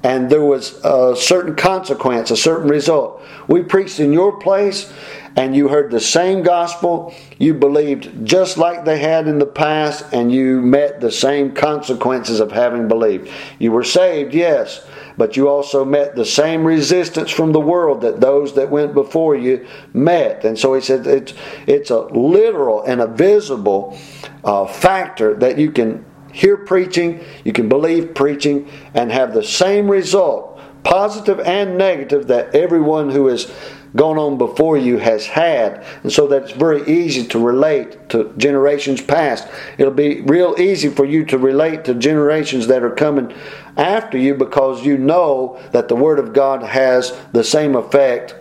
and 0.07 0.29
there 0.29 0.45
was 0.45 0.79
a 0.85 1.17
certain 1.17 1.53
consequence, 1.53 2.31
a 2.31 2.37
certain 2.37 2.69
result. 2.69 3.21
We 3.49 3.61
preached 3.61 3.99
in 3.99 4.13
your 4.13 4.39
place, 4.39 4.89
and 5.35 5.53
you 5.53 5.67
heard 5.67 5.91
the 5.91 5.99
same 5.99 6.43
gospel, 6.43 7.13
you 7.37 7.53
believed 7.53 8.25
just 8.25 8.57
like 8.57 8.85
they 8.85 8.99
had 8.99 9.27
in 9.27 9.37
the 9.37 9.45
past, 9.45 10.05
and 10.13 10.31
you 10.31 10.61
met 10.61 11.01
the 11.01 11.11
same 11.11 11.51
consequences 11.51 12.39
of 12.39 12.53
having 12.53 12.87
believed. 12.87 13.29
You 13.59 13.73
were 13.73 13.83
saved, 13.83 14.33
yes, 14.33 14.87
but 15.17 15.35
you 15.35 15.49
also 15.49 15.83
met 15.83 16.15
the 16.15 16.25
same 16.25 16.63
resistance 16.63 17.29
from 17.29 17.51
the 17.51 17.59
world 17.59 17.99
that 17.99 18.21
those 18.21 18.55
that 18.55 18.69
went 18.69 18.93
before 18.93 19.35
you 19.35 19.67
met. 19.91 20.45
And 20.45 20.57
so 20.57 20.73
he 20.73 20.79
said 20.79 21.05
it's, 21.05 21.33
it's 21.67 21.89
a 21.89 21.99
literal 21.99 22.81
and 22.83 23.01
a 23.01 23.07
visible 23.07 23.99
uh, 24.45 24.67
factor 24.67 25.33
that 25.35 25.57
you 25.57 25.69
can 25.69 26.05
hear 26.37 26.55
preaching, 26.55 27.25
you 27.43 27.51
can 27.51 27.67
believe 27.67 28.13
preaching, 28.13 28.69
and 28.93 29.11
have 29.11 29.33
the 29.33 29.43
same 29.43 29.89
result, 29.89 30.59
positive 30.83 31.39
and 31.39 31.79
negative, 31.79 32.27
that 32.27 32.53
everyone 32.53 33.09
who 33.09 33.25
has 33.25 33.51
gone 33.95 34.19
on 34.19 34.37
before 34.37 34.77
you 34.77 34.97
has 34.99 35.25
had, 35.25 35.83
and 36.03 36.11
so 36.11 36.27
that 36.27 36.43
it's 36.43 36.51
very 36.51 36.87
easy 36.87 37.25
to 37.25 37.39
relate 37.39 38.09
to 38.09 38.31
generations 38.37 39.01
past. 39.01 39.47
It'll 39.79 39.91
be 39.91 40.21
real 40.21 40.53
easy 40.59 40.89
for 40.89 41.05
you 41.05 41.25
to 41.25 41.39
relate 41.39 41.85
to 41.85 41.95
generations 41.95 42.67
that 42.67 42.83
are 42.83 42.93
coming 42.93 43.33
after 43.75 44.19
you 44.19 44.35
because 44.35 44.85
you 44.85 44.99
know 44.99 45.59
that 45.71 45.87
the 45.87 45.95
Word 45.95 46.19
of 46.19 46.33
God 46.33 46.61
has 46.61 47.19
the 47.31 47.43
same 47.43 47.75
effect. 47.75 48.35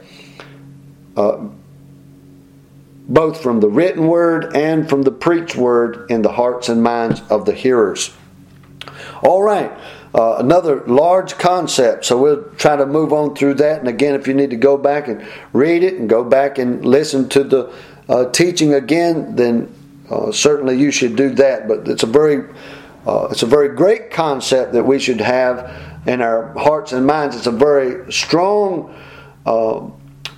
Uh, 1.17 1.49
both 3.08 3.40
from 3.40 3.60
the 3.60 3.68
written 3.68 4.08
word 4.08 4.56
and 4.56 4.88
from 4.88 5.02
the 5.02 5.10
preached 5.10 5.56
word 5.56 6.10
in 6.10 6.22
the 6.22 6.32
hearts 6.32 6.68
and 6.68 6.82
minds 6.82 7.22
of 7.30 7.44
the 7.44 7.52
hearers. 7.52 8.14
All 9.22 9.42
right, 9.42 9.72
uh, 10.14 10.36
another 10.38 10.82
large 10.86 11.38
concept. 11.38 12.04
So 12.04 12.20
we'll 12.20 12.44
try 12.56 12.76
to 12.76 12.86
move 12.86 13.12
on 13.12 13.34
through 13.34 13.54
that. 13.54 13.78
And 13.78 13.88
again, 13.88 14.14
if 14.14 14.26
you 14.26 14.34
need 14.34 14.50
to 14.50 14.56
go 14.56 14.76
back 14.76 15.08
and 15.08 15.26
read 15.52 15.82
it 15.82 15.94
and 15.94 16.08
go 16.08 16.25
back 16.25 16.58
and 16.58 16.84
listen 16.84 17.28
to 17.30 17.44
the 17.44 17.72
uh, 18.08 18.30
teaching 18.30 18.75
again, 18.75 19.36
then 19.36 19.72
uh, 20.10 20.32
certainly 20.32 20.78
you 20.78 20.90
should 20.90 21.16
do 21.16 21.30
that. 21.34 21.68
But 21.68 21.88
it's 21.88 22.02
a 22.02 22.06
very 22.06 22.48
uh, 23.06 23.28
it's 23.30 23.42
a 23.42 23.46
very 23.46 23.68
great 23.68 24.10
concept 24.10 24.72
that 24.72 24.84
we 24.84 24.98
should 24.98 25.20
have 25.20 25.72
in 26.06 26.20
our 26.20 26.52
hearts 26.54 26.92
and 26.92 27.06
minds. 27.06 27.36
It's 27.36 27.46
a 27.46 27.52
very 27.52 28.10
strong 28.12 28.94
uh, 29.44 29.88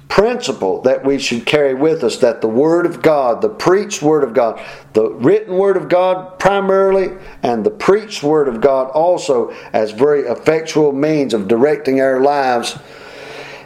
principle 0.08 0.82
that 0.82 1.04
we 1.04 1.18
should 1.18 1.46
carry 1.46 1.74
with 1.74 2.02
us 2.02 2.16
that 2.18 2.40
the 2.40 2.48
Word 2.48 2.86
of 2.86 3.02
God, 3.02 3.42
the 3.42 3.48
preached 3.48 4.02
Word 4.02 4.24
of 4.24 4.34
God, 4.34 4.60
the 4.94 5.10
written 5.10 5.56
Word 5.56 5.76
of 5.76 5.88
God 5.88 6.38
primarily, 6.38 7.10
and 7.42 7.64
the 7.64 7.70
preached 7.70 8.22
Word 8.22 8.48
of 8.48 8.60
God 8.60 8.90
also 8.90 9.54
as 9.72 9.92
very 9.92 10.22
effectual 10.22 10.92
means 10.92 11.34
of 11.34 11.46
directing 11.46 12.00
our 12.00 12.20
lives 12.20 12.78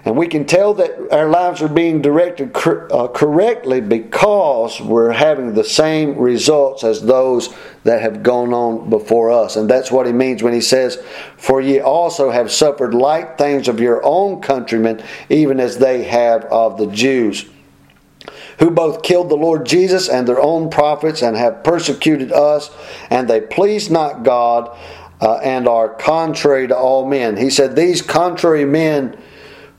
and 0.04 0.16
we 0.16 0.26
can 0.26 0.44
tell 0.46 0.74
that 0.74 1.12
our 1.12 1.28
lives 1.28 1.62
are 1.62 1.68
being 1.68 2.02
directed 2.02 2.52
cor- 2.52 2.92
uh, 2.92 3.06
correctly 3.06 3.80
because 3.80 4.80
we're 4.80 5.12
having 5.12 5.54
the 5.54 5.62
same 5.62 6.18
results 6.18 6.82
as 6.82 7.02
those 7.02 7.54
that 7.84 8.02
have 8.02 8.22
gone 8.22 8.52
on 8.52 8.90
before 8.90 9.30
us. 9.30 9.54
And 9.54 9.70
that's 9.70 9.92
what 9.92 10.06
he 10.06 10.12
means 10.12 10.42
when 10.42 10.54
he 10.54 10.60
says, 10.60 10.96
For 11.36 11.60
ye 11.60 11.78
also 11.78 12.30
have 12.30 12.50
suffered 12.50 12.94
like 12.94 13.38
things 13.38 13.68
of 13.68 13.78
your 13.78 14.04
own 14.04 14.40
countrymen, 14.40 15.04
even 15.28 15.60
as 15.60 15.78
they 15.78 16.02
have 16.02 16.44
of 16.46 16.78
the 16.78 16.88
Jews. 16.88 17.48
Who 18.58 18.70
both 18.70 19.02
killed 19.02 19.28
the 19.28 19.36
Lord 19.36 19.66
Jesus 19.66 20.08
and 20.08 20.26
their 20.26 20.40
own 20.40 20.68
prophets, 20.68 21.22
and 21.22 21.36
have 21.36 21.62
persecuted 21.62 22.32
us, 22.32 22.70
and 23.08 23.28
they 23.28 23.40
please 23.40 23.88
not 23.88 24.24
God, 24.24 24.76
uh, 25.20 25.38
and 25.38 25.68
are 25.68 25.88
contrary 25.88 26.66
to 26.66 26.76
all 26.76 27.06
men. 27.06 27.36
He 27.36 27.50
said, 27.50 27.76
These 27.76 28.02
contrary 28.02 28.64
men 28.64 29.16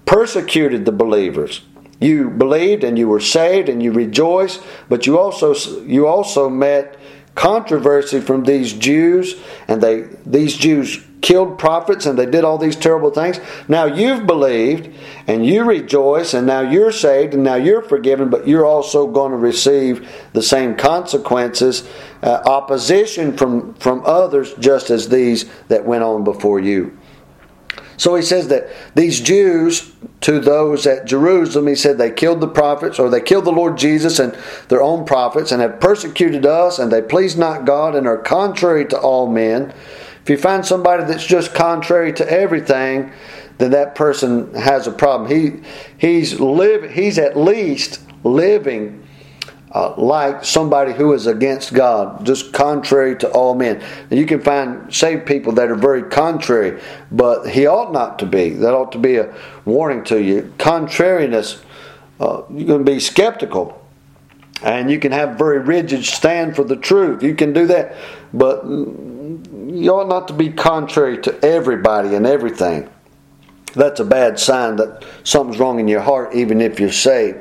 persecuted 0.05 0.85
the 0.85 0.91
believers. 0.91 1.61
You 1.99 2.29
believed 2.29 2.83
and 2.83 2.97
you 2.97 3.07
were 3.07 3.21
saved 3.21 3.69
and 3.69 3.81
you 3.81 3.91
rejoiced, 3.91 4.61
but 4.89 5.05
you 5.07 5.17
also 5.17 5.55
you 5.83 6.05
also 6.07 6.49
met 6.49 6.99
controversy 7.35 8.19
from 8.19 8.43
these 8.43 8.73
Jews, 8.73 9.35
and 9.67 9.81
they 9.81 10.01
these 10.25 10.55
Jews 10.55 11.03
killed 11.21 11.57
prophets 11.57 12.05
and 12.05 12.19
they 12.19 12.25
did 12.25 12.43
all 12.43 12.57
these 12.57 12.75
terrible 12.75 13.09
things. 13.09 13.39
Now 13.69 13.85
you've 13.85 14.27
believed 14.27 14.93
and 15.25 15.45
you 15.45 15.63
rejoice, 15.63 16.33
and 16.33 16.45
now 16.45 16.59
you're 16.59 16.91
saved 16.91 17.33
and 17.33 17.43
now 17.43 17.55
you're 17.55 17.81
forgiven, 17.81 18.29
but 18.29 18.45
you're 18.45 18.65
also 18.65 19.07
going 19.07 19.31
to 19.31 19.37
receive 19.37 20.09
the 20.33 20.41
same 20.41 20.75
consequences, 20.75 21.87
uh, 22.21 22.41
opposition 22.45 23.37
from 23.37 23.73
from 23.75 24.03
others, 24.05 24.53
just 24.55 24.89
as 24.89 25.07
these 25.07 25.49
that 25.69 25.85
went 25.85 26.03
on 26.03 26.25
before 26.25 26.59
you. 26.59 26.97
So 27.97 28.15
he 28.15 28.21
says 28.21 28.47
that 28.47 28.67
these 28.95 29.19
Jews, 29.19 29.91
to 30.21 30.39
those 30.39 30.87
at 30.87 31.05
Jerusalem, 31.05 31.67
he 31.67 31.75
said 31.75 31.97
they 31.97 32.11
killed 32.11 32.41
the 32.41 32.47
prophets, 32.47 32.99
or 32.99 33.09
they 33.09 33.21
killed 33.21 33.45
the 33.45 33.51
Lord 33.51 33.77
Jesus 33.77 34.19
and 34.19 34.37
their 34.69 34.81
own 34.81 35.05
prophets, 35.05 35.51
and 35.51 35.61
have 35.61 35.79
persecuted 35.79 36.45
us, 36.45 36.79
and 36.79 36.91
they 36.91 37.01
please 37.01 37.37
not 37.37 37.65
God, 37.65 37.95
and 37.95 38.07
are 38.07 38.17
contrary 38.17 38.85
to 38.87 38.99
all 38.99 39.27
men. 39.27 39.73
If 40.23 40.29
you 40.29 40.37
find 40.37 40.65
somebody 40.65 41.03
that's 41.03 41.25
just 41.25 41.53
contrary 41.53 42.13
to 42.13 42.31
everything, 42.31 43.11
then 43.57 43.71
that 43.71 43.95
person 43.95 44.53
has 44.55 44.87
a 44.87 44.91
problem. 44.91 45.29
He 45.29 45.61
he's 45.97 46.39
live 46.39 46.91
he's 46.91 47.19
at 47.19 47.37
least 47.37 48.01
living 48.23 49.02
uh, 49.73 49.95
like 49.97 50.45
somebody 50.45 50.93
who 50.93 51.13
is 51.13 51.25
against 51.25 51.73
God, 51.73 52.25
just 52.25 52.53
contrary 52.53 53.15
to 53.17 53.29
all 53.31 53.55
men. 53.55 53.81
And 54.09 54.19
you 54.19 54.25
can 54.25 54.39
find 54.39 54.93
saved 54.93 55.25
people 55.25 55.53
that 55.53 55.69
are 55.69 55.75
very 55.75 56.03
contrary, 56.03 56.79
but 57.11 57.49
he 57.49 57.65
ought 57.65 57.91
not 57.91 58.19
to 58.19 58.25
be. 58.27 58.49
That 58.49 58.73
ought 58.73 58.91
to 58.91 58.99
be 58.99 59.17
a 59.17 59.33
warning 59.65 60.03
to 60.05 60.21
you. 60.21 60.53
Contrariness, 60.59 61.63
uh, 62.19 62.43
you 62.53 62.65
can 62.65 62.83
be 62.83 62.99
skeptical. 62.99 63.79
And 64.61 64.89
you 64.89 64.99
can 64.99 65.11
have 65.11 65.37
very 65.37 65.59
rigid 65.59 66.05
stand 66.05 66.55
for 66.55 66.63
the 66.63 66.77
truth. 66.77 67.21
You 67.21 67.35
can 67.35 67.51
do 67.51 67.67
that, 67.67 67.95
but 68.33 68.63
you 68.63 69.89
ought 69.89 70.07
not 70.07 70.29
to 70.29 70.33
be 70.33 70.51
contrary 70.51 71.17
to 71.23 71.43
everybody 71.43 72.15
and 72.15 72.25
everything. 72.25 72.89
That's 73.73 73.99
a 73.99 74.05
bad 74.05 74.39
sign 74.39 74.75
that 74.77 75.03
something's 75.23 75.59
wrong 75.59 75.79
in 75.79 75.87
your 75.87 76.01
heart, 76.01 76.35
even 76.35 76.61
if 76.61 76.79
you're 76.79 76.91
saved. 76.91 77.39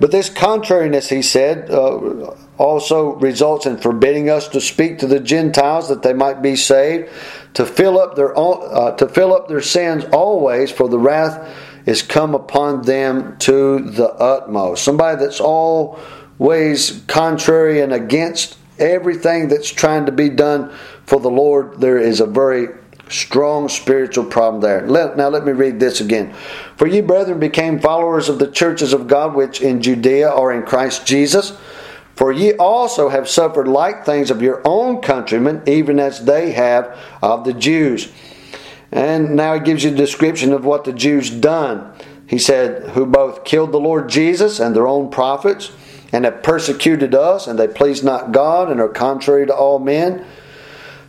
But 0.00 0.10
this 0.10 0.30
contrariness, 0.30 1.10
he 1.10 1.20
said, 1.20 1.70
uh, 1.70 2.34
also 2.56 3.10
results 3.16 3.66
in 3.66 3.76
forbidding 3.76 4.30
us 4.30 4.48
to 4.48 4.60
speak 4.60 4.98
to 5.00 5.06
the 5.06 5.20
Gentiles 5.20 5.90
that 5.90 6.02
they 6.02 6.14
might 6.14 6.40
be 6.40 6.56
saved, 6.56 7.10
to 7.54 7.66
fill 7.66 8.00
up 8.00 8.16
their 8.16 8.36
uh, 8.36 8.96
to 8.96 9.08
fill 9.08 9.34
up 9.34 9.48
their 9.48 9.60
sins 9.60 10.04
always, 10.12 10.70
for 10.70 10.88
the 10.88 10.98
wrath 10.98 11.54
is 11.84 12.02
come 12.02 12.34
upon 12.34 12.82
them 12.82 13.36
to 13.38 13.80
the 13.80 14.08
utmost. 14.14 14.84
Somebody 14.84 15.22
that's 15.22 15.40
always 15.40 17.02
contrary 17.06 17.80
and 17.80 17.92
against 17.92 18.56
everything 18.78 19.48
that's 19.48 19.70
trying 19.70 20.06
to 20.06 20.12
be 20.12 20.30
done 20.30 20.72
for 21.04 21.20
the 21.20 21.30
Lord, 21.30 21.80
there 21.80 21.98
is 21.98 22.20
a 22.20 22.26
very 22.26 22.68
Strong 23.10 23.70
spiritual 23.70 24.24
problem 24.24 24.62
there. 24.62 24.86
Let, 24.86 25.16
now 25.16 25.28
let 25.28 25.44
me 25.44 25.50
read 25.50 25.80
this 25.80 26.00
again. 26.00 26.32
For 26.76 26.86
ye, 26.86 27.00
brethren, 27.00 27.40
became 27.40 27.80
followers 27.80 28.28
of 28.28 28.38
the 28.38 28.46
churches 28.46 28.92
of 28.92 29.08
God 29.08 29.34
which 29.34 29.60
in 29.60 29.82
Judea 29.82 30.30
are 30.30 30.52
in 30.52 30.62
Christ 30.62 31.08
Jesus. 31.08 31.58
For 32.14 32.30
ye 32.30 32.52
also 32.52 33.08
have 33.08 33.28
suffered 33.28 33.66
like 33.66 34.04
things 34.04 34.30
of 34.30 34.42
your 34.42 34.62
own 34.64 35.00
countrymen, 35.00 35.62
even 35.66 35.98
as 35.98 36.24
they 36.24 36.52
have 36.52 36.96
of 37.20 37.44
the 37.44 37.52
Jews. 37.52 38.12
And 38.92 39.34
now 39.34 39.54
he 39.54 39.60
gives 39.60 39.82
you 39.82 39.90
a 39.90 39.94
description 39.94 40.52
of 40.52 40.64
what 40.64 40.84
the 40.84 40.92
Jews 40.92 41.30
done. 41.30 41.92
He 42.28 42.38
said, 42.38 42.90
Who 42.90 43.06
both 43.06 43.42
killed 43.42 43.72
the 43.72 43.80
Lord 43.80 44.08
Jesus 44.08 44.60
and 44.60 44.76
their 44.76 44.86
own 44.86 45.10
prophets, 45.10 45.72
and 46.12 46.24
have 46.24 46.44
persecuted 46.44 47.12
us, 47.12 47.48
and 47.48 47.58
they 47.58 47.66
please 47.66 48.04
not 48.04 48.30
God, 48.30 48.70
and 48.70 48.80
are 48.80 48.88
contrary 48.88 49.46
to 49.46 49.54
all 49.54 49.80
men 49.80 50.24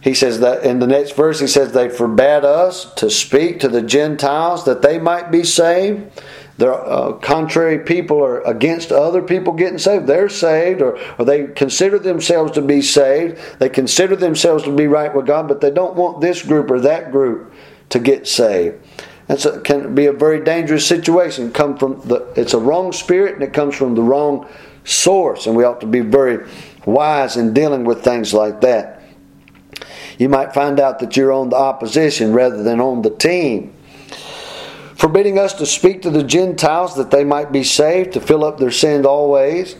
he 0.01 0.15
says 0.15 0.39
that 0.39 0.63
in 0.63 0.79
the 0.79 0.87
next 0.87 1.15
verse, 1.15 1.39
he 1.39 1.47
says, 1.47 1.71
They 1.71 1.87
forbade 1.87 2.43
us 2.43 2.91
to 2.95 3.09
speak 3.09 3.59
to 3.59 3.69
the 3.69 3.83
Gentiles 3.83 4.65
that 4.65 4.81
they 4.81 4.97
might 4.97 5.29
be 5.29 5.43
saved. 5.43 6.21
there 6.57 6.73
uh, 6.73 7.13
contrary 7.13 7.79
people 7.79 8.23
are 8.23 8.41
against 8.41 8.91
other 8.91 9.21
people 9.21 9.53
getting 9.53 9.77
saved. 9.77 10.07
They're 10.07 10.27
saved, 10.27 10.81
or, 10.81 10.97
or 11.19 11.25
they 11.25 11.47
consider 11.47 11.99
themselves 11.99 12.51
to 12.53 12.63
be 12.63 12.81
saved. 12.81 13.39
They 13.59 13.69
consider 13.69 14.15
themselves 14.15 14.63
to 14.63 14.75
be 14.75 14.87
right 14.87 15.13
with 15.13 15.27
God, 15.27 15.47
but 15.47 15.61
they 15.61 15.71
don't 15.71 15.95
want 15.95 16.19
this 16.19 16.41
group 16.41 16.71
or 16.71 16.79
that 16.79 17.11
group 17.11 17.53
to 17.89 17.99
get 17.99 18.27
saved. 18.27 18.83
That 19.27 19.45
a, 19.45 19.61
can 19.61 19.93
be 19.93 20.07
a 20.07 20.13
very 20.13 20.43
dangerous 20.43 20.87
situation. 20.87 21.51
Come 21.51 21.77
from 21.77 22.01
the, 22.07 22.21
it's 22.35 22.55
a 22.55 22.59
wrong 22.59 22.91
spirit, 22.91 23.35
and 23.35 23.43
it 23.43 23.53
comes 23.53 23.75
from 23.75 23.93
the 23.93 24.01
wrong 24.01 24.49
source, 24.83 25.45
and 25.45 25.55
we 25.55 25.63
ought 25.63 25.81
to 25.81 25.87
be 25.87 25.99
very 25.99 26.49
wise 26.85 27.37
in 27.37 27.53
dealing 27.53 27.83
with 27.83 28.03
things 28.03 28.33
like 28.33 28.61
that. 28.61 29.00
You 30.21 30.29
might 30.29 30.53
find 30.53 30.79
out 30.79 30.99
that 30.99 31.17
you're 31.17 31.33
on 31.33 31.49
the 31.49 31.55
opposition 31.55 32.31
rather 32.31 32.61
than 32.61 32.79
on 32.79 33.01
the 33.01 33.09
team 33.09 33.73
forbidding 35.01 35.39
us 35.39 35.55
to 35.55 35.65
speak 35.65 36.03
to 36.03 36.11
the 36.11 36.23
Gentiles 36.23 36.95
that 36.95 37.09
they 37.09 37.23
might 37.23 37.51
be 37.51 37.63
saved, 37.63 38.13
to 38.13 38.21
fill 38.21 38.43
up 38.45 38.59
their 38.59 38.69
sins 38.69 39.03
always, 39.03 39.75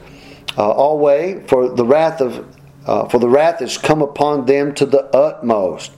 uh, 0.58 0.72
always, 0.72 1.48
for 1.48 1.70
the 1.70 1.86
wrath 1.86 2.22
of 2.22 2.44
uh, 2.88 3.08
for 3.08 3.20
the 3.20 3.30
wrath 3.30 3.62
is 3.62 3.78
come 3.78 4.02
upon 4.02 4.48
them 4.48 4.74
to 4.74 4.88
the 4.88 5.04
utmost. 5.16 5.92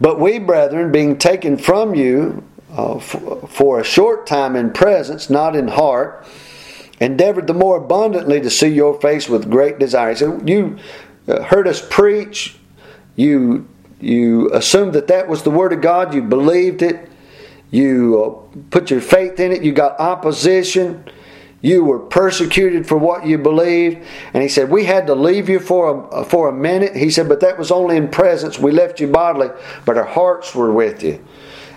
But 0.00 0.20
we, 0.20 0.38
brethren, 0.38 0.92
being 0.92 1.18
taken 1.18 1.56
from 1.56 1.96
you 1.96 2.44
uh, 2.70 3.00
for 3.00 3.80
a 3.80 3.84
short 3.84 4.28
time 4.28 4.54
in 4.54 4.72
presence, 4.72 5.28
not 5.28 5.56
in 5.56 5.66
heart, 5.66 6.24
endeavored 7.00 7.48
the 7.48 7.54
more 7.54 7.78
abundantly 7.78 8.40
to 8.40 8.48
see 8.48 8.68
your 8.68 9.00
face 9.00 9.28
with 9.28 9.50
great 9.50 9.80
desire. 9.80 10.14
So 10.14 10.40
you 10.44 10.78
uh, 11.26 11.42
heard 11.42 11.66
us 11.66 11.84
preach, 11.90 12.56
you 13.16 13.68
you 14.00 14.50
assumed 14.52 14.94
that 14.94 15.06
that 15.06 15.28
was 15.28 15.44
the 15.44 15.50
word 15.50 15.72
of 15.72 15.80
God, 15.80 16.12
you 16.12 16.22
believed 16.22 16.82
it, 16.82 17.08
you 17.70 18.20
uh, 18.20 18.58
put 18.70 18.90
your 18.90 19.00
faith 19.00 19.38
in 19.38 19.52
it, 19.52 19.62
you 19.62 19.72
got 19.72 19.98
opposition, 20.00 21.04
you 21.60 21.84
were 21.84 22.00
persecuted 22.00 22.86
for 22.86 22.98
what 22.98 23.24
you 23.24 23.38
believed. 23.38 24.04
And 24.34 24.42
he 24.42 24.48
said, 24.48 24.68
We 24.68 24.84
had 24.84 25.06
to 25.06 25.14
leave 25.14 25.48
you 25.48 25.60
for 25.60 26.10
a, 26.10 26.24
for 26.24 26.48
a 26.48 26.52
minute. 26.52 26.96
He 26.96 27.10
said, 27.10 27.28
But 27.28 27.40
that 27.40 27.56
was 27.56 27.70
only 27.70 27.96
in 27.96 28.08
presence. 28.08 28.58
We 28.58 28.72
left 28.72 29.00
you 29.00 29.06
bodily, 29.06 29.50
but 29.84 29.96
our 29.96 30.04
hearts 30.04 30.54
were 30.54 30.72
with 30.72 31.04
you. 31.04 31.24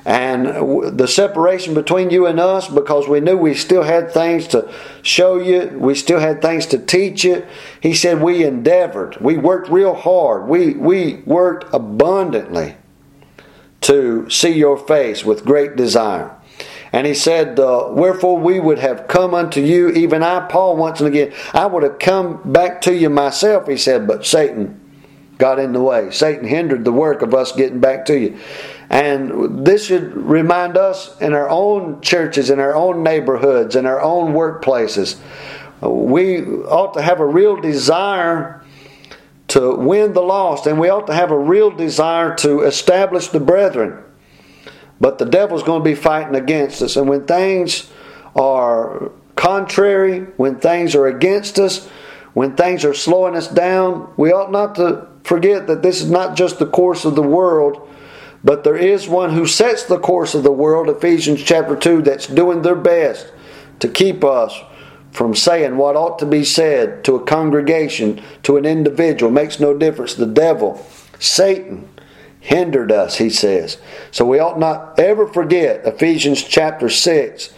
And 0.05 1.00
the 1.00 1.07
separation 1.07 1.74
between 1.74 2.12
you 2.12 2.27
and 2.27 2.39
us, 2.39 2.67
because 2.67 3.07
we 3.07 3.19
knew 3.19 3.35
we 3.35 3.55
still 3.55 3.81
had 3.81 4.12
things 4.12 4.47
to 4.50 4.71
show 5.01 5.38
you, 5.38 5.75
we 5.79 5.95
still 5.95 6.19
had 6.19 6.43
things 6.43 6.67
to 6.67 6.77
teach 6.77 7.24
you. 7.24 7.43
He 7.81 7.95
said, 7.95 8.21
We 8.21 8.43
endeavored. 8.43 9.17
We 9.19 9.38
worked 9.38 9.67
real 9.69 9.95
hard. 9.95 10.47
We, 10.47 10.74
we 10.74 11.24
worked 11.25 11.74
abundantly 11.74 12.75
to 13.81 14.29
see 14.29 14.51
your 14.51 14.77
face 14.77 15.25
with 15.25 15.43
great 15.43 15.75
desire. 15.75 16.35
And 16.91 17.07
he 17.07 17.15
said, 17.15 17.59
uh, 17.59 17.88
Wherefore 17.89 18.38
we 18.38 18.59
would 18.59 18.79
have 18.79 19.07
come 19.07 19.33
unto 19.33 19.59
you, 19.59 19.89
even 19.89 20.21
I, 20.21 20.41
Paul, 20.47 20.77
once 20.77 21.00
and 21.00 21.07
again. 21.07 21.33
I 21.51 21.65
would 21.65 21.81
have 21.81 21.97
come 21.97 22.41
back 22.45 22.79
to 22.81 22.95
you 22.95 23.09
myself, 23.09 23.67
he 23.67 23.75
said, 23.75 24.07
but 24.07 24.25
Satan 24.25 24.79
got 25.38 25.59
in 25.59 25.74
the 25.74 25.81
way. 25.81 26.12
Satan 26.12 26.47
hindered 26.47 26.85
the 26.85 26.93
work 26.93 27.21
of 27.21 27.33
us 27.33 27.51
getting 27.51 27.79
back 27.79 28.05
to 28.05 28.17
you. 28.17 28.38
And 28.89 29.65
this 29.65 29.86
should 29.86 30.15
remind 30.15 30.77
us 30.77 31.20
in 31.20 31.34
our 31.34 31.50
own 31.50 32.01
churches, 32.01 32.50
in 32.50 32.60
our 32.60 32.75
own 32.75 33.04
neighborhoods, 33.04 33.75
in 33.75 33.86
our 33.86 34.01
own 34.01 34.34
workplaces. 34.34 35.20
Uh, 35.82 35.89
we 35.89 36.44
ought 36.44 36.94
to 36.94 37.01
have 37.01 37.20
a 37.20 37.25
real 37.25 37.60
desire 37.60 38.63
to 39.48 39.75
win 39.75 40.13
the 40.13 40.22
lost, 40.22 40.68
and 40.68 40.80
we 40.80 40.89
ought 40.89 41.08
to 41.08 41.13
have 41.13 41.32
a 41.32 41.38
real 41.38 41.72
desire 41.72 42.36
to 42.36 42.62
establish 42.62 43.27
the 43.27 43.39
brethren. 43.39 44.04
But 45.00 45.18
the 45.18 45.25
devil's 45.25 45.63
going 45.63 45.84
to 45.84 45.89
be 45.89 45.96
fighting 45.96 46.36
against 46.36 46.82
us, 46.82 46.96
and 46.96 47.08
when 47.08 47.25
things 47.25 47.92
are 48.36 49.12
contrary, 49.36 50.22
when 50.38 50.60
things 50.60 50.96
are 50.96 51.08
against 51.08 51.60
us, 51.60 51.88
when 52.34 52.56
things 52.56 52.84
are 52.84 52.94
slowing 52.94 53.36
us 53.36 53.48
down, 53.48 54.12
we 54.18 54.32
ought 54.32 54.51
not 54.51 54.75
to 54.75 55.08
forget 55.24 55.68
that 55.68 55.82
this 55.82 56.01
is 56.01 56.10
not 56.10 56.36
just 56.36 56.60
the 56.60 56.65
course 56.65 57.06
of 57.06 57.15
the 57.15 57.22
world, 57.22 57.88
but 58.45 58.63
there 58.63 58.77
is 58.77 59.07
one 59.07 59.33
who 59.33 59.47
sets 59.47 59.83
the 59.83 59.99
course 59.99 60.35
of 60.35 60.43
the 60.43 60.51
world, 60.51 60.88
Ephesians 60.88 61.41
chapter 61.41 61.75
2, 61.75 62.03
that's 62.03 62.27
doing 62.27 62.62
their 62.62 62.75
best 62.75 63.34
to 63.79 63.89
keep 63.89 64.23
us 64.23 64.53
from 65.12 65.34
saying 65.34 65.77
what 65.77 65.95
ought 65.95 66.19
to 66.19 66.27
be 66.27 66.43
said 66.43 67.03
to 67.05 67.15
a 67.15 67.25
congregation, 67.25 68.21
to 68.43 68.55
an 68.58 68.65
individual, 68.65 69.31
makes 69.31 69.60
no 69.60 69.75
difference. 69.75 70.13
The 70.13 70.27
devil, 70.27 70.86
Satan, 71.19 71.89
hindered 72.39 72.91
us, 72.91 73.17
he 73.17 73.31
says. 73.31 73.79
So 74.12 74.25
we 74.25 74.38
ought 74.38 74.60
not 74.60 74.99
ever 74.99 75.25
forget 75.25 75.84
Ephesians 75.84 76.43
chapter 76.43 76.88
6 76.88 77.51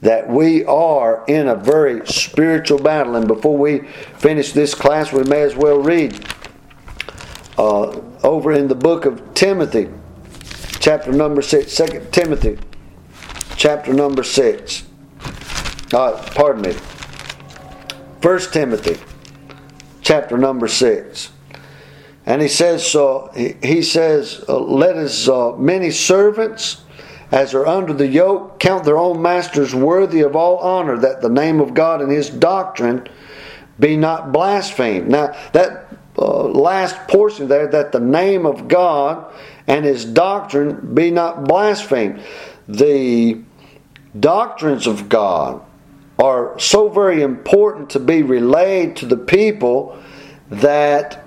that 0.00 0.28
we 0.28 0.64
are 0.64 1.24
in 1.28 1.46
a 1.46 1.54
very 1.54 2.04
spiritual 2.08 2.80
battle. 2.80 3.14
And 3.14 3.28
before 3.28 3.56
we 3.56 3.86
finish 4.18 4.50
this 4.50 4.74
class, 4.74 5.12
we 5.12 5.22
may 5.22 5.42
as 5.42 5.54
well 5.54 5.78
read 5.78 6.26
uh, 7.56 8.00
over 8.24 8.50
in 8.50 8.66
the 8.66 8.74
book 8.74 9.04
of 9.04 9.34
Timothy, 9.34 9.88
chapter 10.82 11.12
number 11.12 11.40
6, 11.40 11.76
2 11.76 12.08
Timothy, 12.10 12.58
chapter 13.56 13.94
number 13.94 14.24
6. 14.24 14.82
Uh, 15.94 16.20
pardon 16.34 16.62
me. 16.62 16.72
1 18.20 18.38
Timothy 18.50 19.00
chapter 20.00 20.36
number 20.36 20.66
6. 20.66 21.30
And 22.26 22.42
he 22.42 22.48
says, 22.48 22.84
so 22.84 23.30
he, 23.32 23.54
he 23.62 23.82
says, 23.82 24.44
uh, 24.48 24.58
let 24.58 24.96
as 24.96 25.28
uh, 25.28 25.52
many 25.56 25.92
servants 25.92 26.82
as 27.30 27.54
are 27.54 27.66
under 27.66 27.92
the 27.92 28.08
yoke 28.08 28.58
count 28.58 28.84
their 28.84 28.98
own 28.98 29.22
masters 29.22 29.72
worthy 29.72 30.22
of 30.22 30.34
all 30.34 30.58
honor, 30.58 30.98
that 30.98 31.22
the 31.22 31.28
name 31.28 31.60
of 31.60 31.74
God 31.74 32.02
and 32.02 32.10
his 32.10 32.28
doctrine 32.28 33.08
be 33.78 33.96
not 33.96 34.32
blasphemed. 34.32 35.08
Now, 35.08 35.32
that 35.52 35.94
uh, 36.18 36.42
last 36.42 36.96
portion 37.06 37.46
there, 37.46 37.68
that 37.68 37.92
the 37.92 38.00
name 38.00 38.46
of 38.46 38.66
God 38.66 39.32
and 39.66 39.84
his 39.84 40.04
doctrine 40.04 40.94
be 40.94 41.10
not 41.10 41.44
blasphemed. 41.44 42.22
The 42.68 43.40
doctrines 44.18 44.86
of 44.86 45.08
God 45.08 45.62
are 46.18 46.58
so 46.58 46.88
very 46.88 47.22
important 47.22 47.90
to 47.90 48.00
be 48.00 48.22
relayed 48.22 48.96
to 48.96 49.06
the 49.06 49.16
people 49.16 49.98
that 50.50 51.24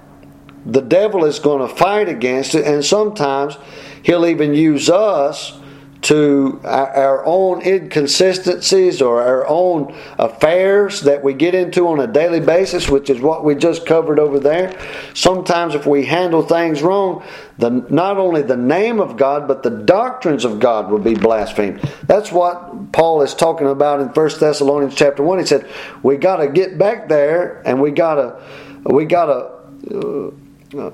the 0.65 0.81
devil 0.81 1.25
is 1.25 1.39
going 1.39 1.67
to 1.67 1.75
fight 1.75 2.09
against 2.09 2.55
it, 2.55 2.65
and 2.65 2.83
sometimes 2.83 3.57
he'll 4.03 4.25
even 4.25 4.53
use 4.53 4.89
us 4.89 5.59
to 6.05 6.61
our 6.63 7.25
own 7.25 7.63
inconsistencies 7.65 9.01
or 9.01 9.23
our 9.23 9.47
own 9.47 9.91
affairs 10.19 11.01
that 11.01 11.23
we 11.23 11.33
get 11.33 11.55
into 11.55 11.87
on 11.87 11.99
a 11.99 12.05
daily 12.05 12.39
basis, 12.39 12.87
which 12.87 13.09
is 13.09 13.19
what 13.19 13.43
we 13.43 13.55
just 13.55 13.87
covered 13.87 14.19
over 14.19 14.39
there. 14.39 14.79
Sometimes, 15.15 15.73
if 15.73 15.87
we 15.87 16.05
handle 16.05 16.43
things 16.43 16.83
wrong, 16.83 17.23
the, 17.57 17.71
not 17.89 18.17
only 18.17 18.43
the 18.43 18.55
name 18.55 18.99
of 18.99 19.17
God, 19.17 19.47
but 19.47 19.63
the 19.63 19.71
doctrines 19.71 20.45
of 20.45 20.59
God 20.59 20.91
will 20.91 20.99
be 20.99 21.15
blasphemed. 21.15 21.79
That's 22.03 22.31
what 22.31 22.91
Paul 22.91 23.23
is 23.23 23.33
talking 23.33 23.65
about 23.65 23.99
in 23.99 24.09
1 24.09 24.39
Thessalonians 24.39 24.93
chapter 24.93 25.23
1. 25.23 25.39
He 25.39 25.45
said, 25.47 25.67
We 26.03 26.17
got 26.17 26.37
to 26.37 26.47
get 26.47 26.77
back 26.77 27.09
there 27.09 27.63
and 27.65 27.81
we 27.81 27.89
got 27.89 28.15
to, 28.15 28.43
we 28.83 29.05
got 29.05 29.25
to 29.25 30.33
uh, 30.77 30.91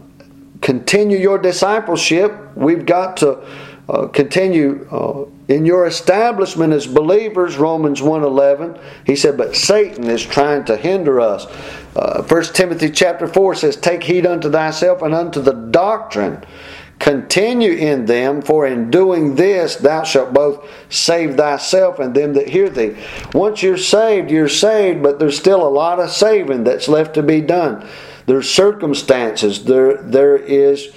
continue 0.61 1.17
your 1.17 1.37
discipleship. 1.37 2.33
We've 2.55 2.85
got 2.85 3.17
to 3.17 3.45
uh, 3.91 4.07
continue 4.07 4.87
uh, 4.89 5.25
in 5.49 5.65
your 5.65 5.85
establishment 5.85 6.71
as 6.71 6.87
believers 6.87 7.57
romans 7.57 7.99
1.11 7.99 8.79
he 9.05 9.17
said 9.17 9.35
but 9.35 9.53
satan 9.53 10.05
is 10.05 10.25
trying 10.25 10.63
to 10.63 10.77
hinder 10.77 11.19
us. 11.19 11.45
Uh, 11.93 12.23
1 12.23 12.43
timothy 12.53 12.89
chapter 12.89 13.27
4 13.27 13.55
says 13.55 13.75
take 13.75 14.01
heed 14.03 14.25
unto 14.25 14.49
thyself 14.49 15.01
and 15.01 15.13
unto 15.13 15.41
the 15.41 15.51
doctrine. 15.51 16.41
Continue 16.99 17.73
in 17.73 18.05
them 18.05 18.41
for 18.41 18.65
in 18.65 18.89
doing 18.91 19.35
this 19.35 19.75
thou 19.75 20.03
shalt 20.03 20.33
both 20.33 20.65
save 20.87 21.35
thyself 21.35 21.99
and 21.99 22.15
them 22.15 22.31
that 22.35 22.47
hear 22.47 22.69
thee. 22.69 22.95
Once 23.33 23.61
you're 23.61 23.77
saved 23.77 24.31
you're 24.31 24.47
saved 24.47 25.03
but 25.03 25.19
there's 25.19 25.37
still 25.37 25.67
a 25.67 25.69
lot 25.69 25.99
of 25.99 26.11
saving 26.11 26.63
that's 26.63 26.87
left 26.87 27.15
to 27.15 27.23
be 27.23 27.41
done. 27.41 27.85
There's 28.25 28.49
circumstances. 28.49 29.65
There 29.65 30.01
there 30.01 30.37
is 30.37 30.93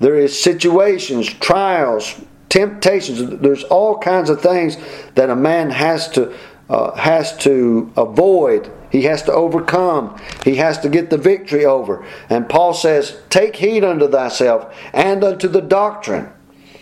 there 0.00 0.14
is 0.14 0.40
situations 0.40 1.28
trials 1.28 2.18
temptations. 2.48 3.40
There's 3.40 3.64
all 3.64 3.98
kinds 3.98 4.30
of 4.30 4.40
things 4.40 4.76
that 5.14 5.30
a 5.30 5.36
man 5.36 5.70
has 5.70 6.08
to 6.10 6.34
uh, 6.68 6.94
has 6.96 7.36
to 7.38 7.90
avoid. 7.96 8.70
He 8.90 9.02
has 9.02 9.22
to 9.22 9.32
overcome. 9.32 10.20
He 10.44 10.56
has 10.56 10.78
to 10.80 10.88
get 10.88 11.08
the 11.08 11.16
victory 11.16 11.64
over. 11.64 12.04
And 12.28 12.48
Paul 12.48 12.74
says, 12.74 13.18
"Take 13.30 13.56
heed 13.56 13.84
unto 13.84 14.08
thyself 14.08 14.74
and 14.92 15.24
unto 15.24 15.48
the 15.48 15.62
doctrine." 15.62 16.30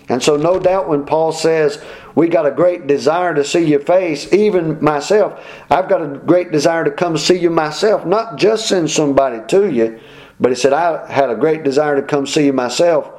And 0.09 0.23
so, 0.23 0.37
no 0.37 0.59
doubt, 0.59 0.89
when 0.89 1.05
Paul 1.05 1.33
says, 1.33 1.83
We 2.15 2.29
got 2.29 2.47
a 2.47 2.53
great 2.53 2.87
desire 2.87 3.35
to 3.35 3.45
see 3.45 3.65
your 3.65 3.81
face, 3.81 4.33
even 4.33 4.83
myself, 4.83 5.45
I've 5.69 5.89
got 5.89 6.03
a 6.03 6.19
great 6.19 6.53
desire 6.53 6.85
to 6.85 6.91
come 6.91 7.19
see 7.19 7.39
you 7.39 7.51
myself, 7.51 8.07
not 8.07 8.37
just 8.37 8.69
send 8.69 8.91
somebody 8.91 9.41
to 9.49 9.69
you, 9.71 10.01
but 10.39 10.51
he 10.51 10.55
said, 10.55 10.73
I 10.73 11.11
had 11.11 11.29
a 11.29 11.35
great 11.35 11.65
desire 11.65 11.97
to 11.97 12.03
come 12.03 12.27
see 12.27 12.47
you 12.47 12.53
myself 12.53 13.11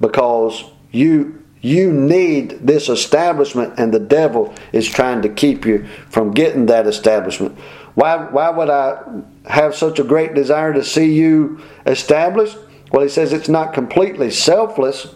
because 0.00 0.64
you 0.90 1.43
You 1.64 1.94
need 1.94 2.66
this 2.66 2.90
establishment, 2.90 3.78
and 3.78 3.90
the 3.90 3.98
devil 3.98 4.54
is 4.74 4.86
trying 4.86 5.22
to 5.22 5.30
keep 5.30 5.64
you 5.64 5.86
from 6.10 6.32
getting 6.32 6.66
that 6.66 6.86
establishment. 6.86 7.58
Why, 7.94 8.18
why 8.18 8.50
would 8.50 8.68
I 8.68 9.02
have 9.46 9.74
such 9.74 9.98
a 9.98 10.04
great 10.04 10.34
desire 10.34 10.74
to 10.74 10.84
see 10.84 11.14
you 11.14 11.62
established? 11.86 12.58
Well, 12.92 13.02
he 13.02 13.08
says 13.08 13.32
it's 13.32 13.48
not 13.48 13.72
completely 13.72 14.30
selfless. 14.30 15.14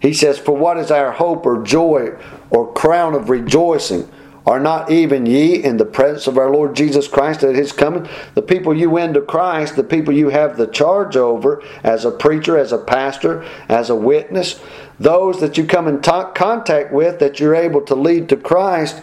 He 0.00 0.14
says, 0.14 0.36
For 0.36 0.56
what 0.56 0.78
is 0.78 0.90
our 0.90 1.12
hope 1.12 1.46
or 1.46 1.62
joy 1.62 2.18
or 2.50 2.72
crown 2.72 3.14
of 3.14 3.30
rejoicing? 3.30 4.10
Are 4.46 4.58
not 4.58 4.90
even 4.90 5.26
ye 5.26 5.62
in 5.62 5.76
the 5.76 5.84
presence 5.84 6.26
of 6.26 6.38
our 6.38 6.50
Lord 6.50 6.74
Jesus 6.74 7.06
Christ 7.06 7.44
at 7.44 7.54
his 7.54 7.72
coming? 7.72 8.08
The 8.34 8.42
people 8.42 8.74
you 8.74 8.90
win 8.90 9.12
to 9.12 9.20
Christ, 9.20 9.76
the 9.76 9.84
people 9.84 10.12
you 10.12 10.30
have 10.30 10.56
the 10.56 10.66
charge 10.66 11.16
over 11.16 11.62
as 11.84 12.04
a 12.04 12.10
preacher, 12.10 12.56
as 12.56 12.72
a 12.72 12.78
pastor, 12.78 13.44
as 13.68 13.90
a 13.90 13.94
witness, 13.94 14.58
those 15.00 15.40
that 15.40 15.56
you 15.56 15.64
come 15.64 15.88
in 15.88 16.00
contact 16.00 16.92
with 16.92 17.18
that 17.18 17.40
you're 17.40 17.54
able 17.54 17.80
to 17.80 17.94
lead 17.94 18.28
to 18.28 18.36
Christ, 18.36 19.02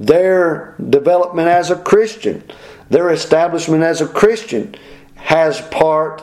their 0.00 0.74
development 0.88 1.48
as 1.48 1.70
a 1.70 1.76
Christian, 1.76 2.42
their 2.88 3.10
establishment 3.10 3.82
as 3.82 4.00
a 4.00 4.08
Christian 4.08 4.74
has 5.16 5.60
part 5.60 6.22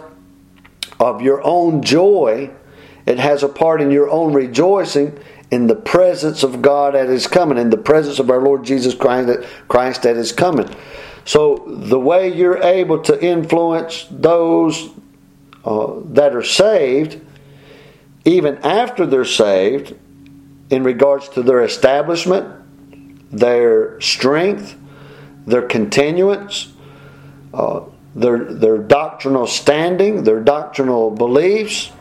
of 0.99 1.21
your 1.21 1.41
own 1.43 1.83
joy. 1.83 2.49
It 3.05 3.19
has 3.19 3.43
a 3.43 3.47
part 3.47 3.79
in 3.79 3.91
your 3.91 4.09
own 4.09 4.33
rejoicing 4.33 5.17
in 5.51 5.67
the 5.67 5.75
presence 5.75 6.43
of 6.43 6.61
God 6.61 6.95
at 6.95 7.09
His 7.09 7.27
coming, 7.27 7.57
in 7.57 7.69
the 7.69 7.77
presence 7.77 8.19
of 8.19 8.29
our 8.29 8.41
Lord 8.41 8.65
Jesus 8.65 8.95
Christ, 8.95 9.47
Christ 9.67 10.05
at 10.05 10.15
His 10.15 10.31
coming. 10.31 10.67
So 11.25 11.63
the 11.67 11.99
way 11.99 12.33
you're 12.33 12.61
able 12.61 13.03
to 13.03 13.23
influence 13.23 14.07
those 14.09 14.89
uh, 15.63 15.97
that 16.05 16.35
are 16.35 16.43
saved, 16.43 17.21
even 18.25 18.57
after 18.59 19.05
they're 19.05 19.25
saved, 19.25 19.95
in 20.69 20.83
regards 20.83 21.29
to 21.29 21.41
their 21.41 21.63
establishment, 21.63 22.47
their 23.31 23.99
strength, 24.01 24.77
their 25.45 25.63
continuance, 25.63 26.71
uh, 27.53 27.81
their, 28.15 28.43
their 28.43 28.77
doctrinal 28.77 29.47
standing, 29.47 30.23
their 30.23 30.39
doctrinal 30.39 31.11
beliefs. 31.11 31.91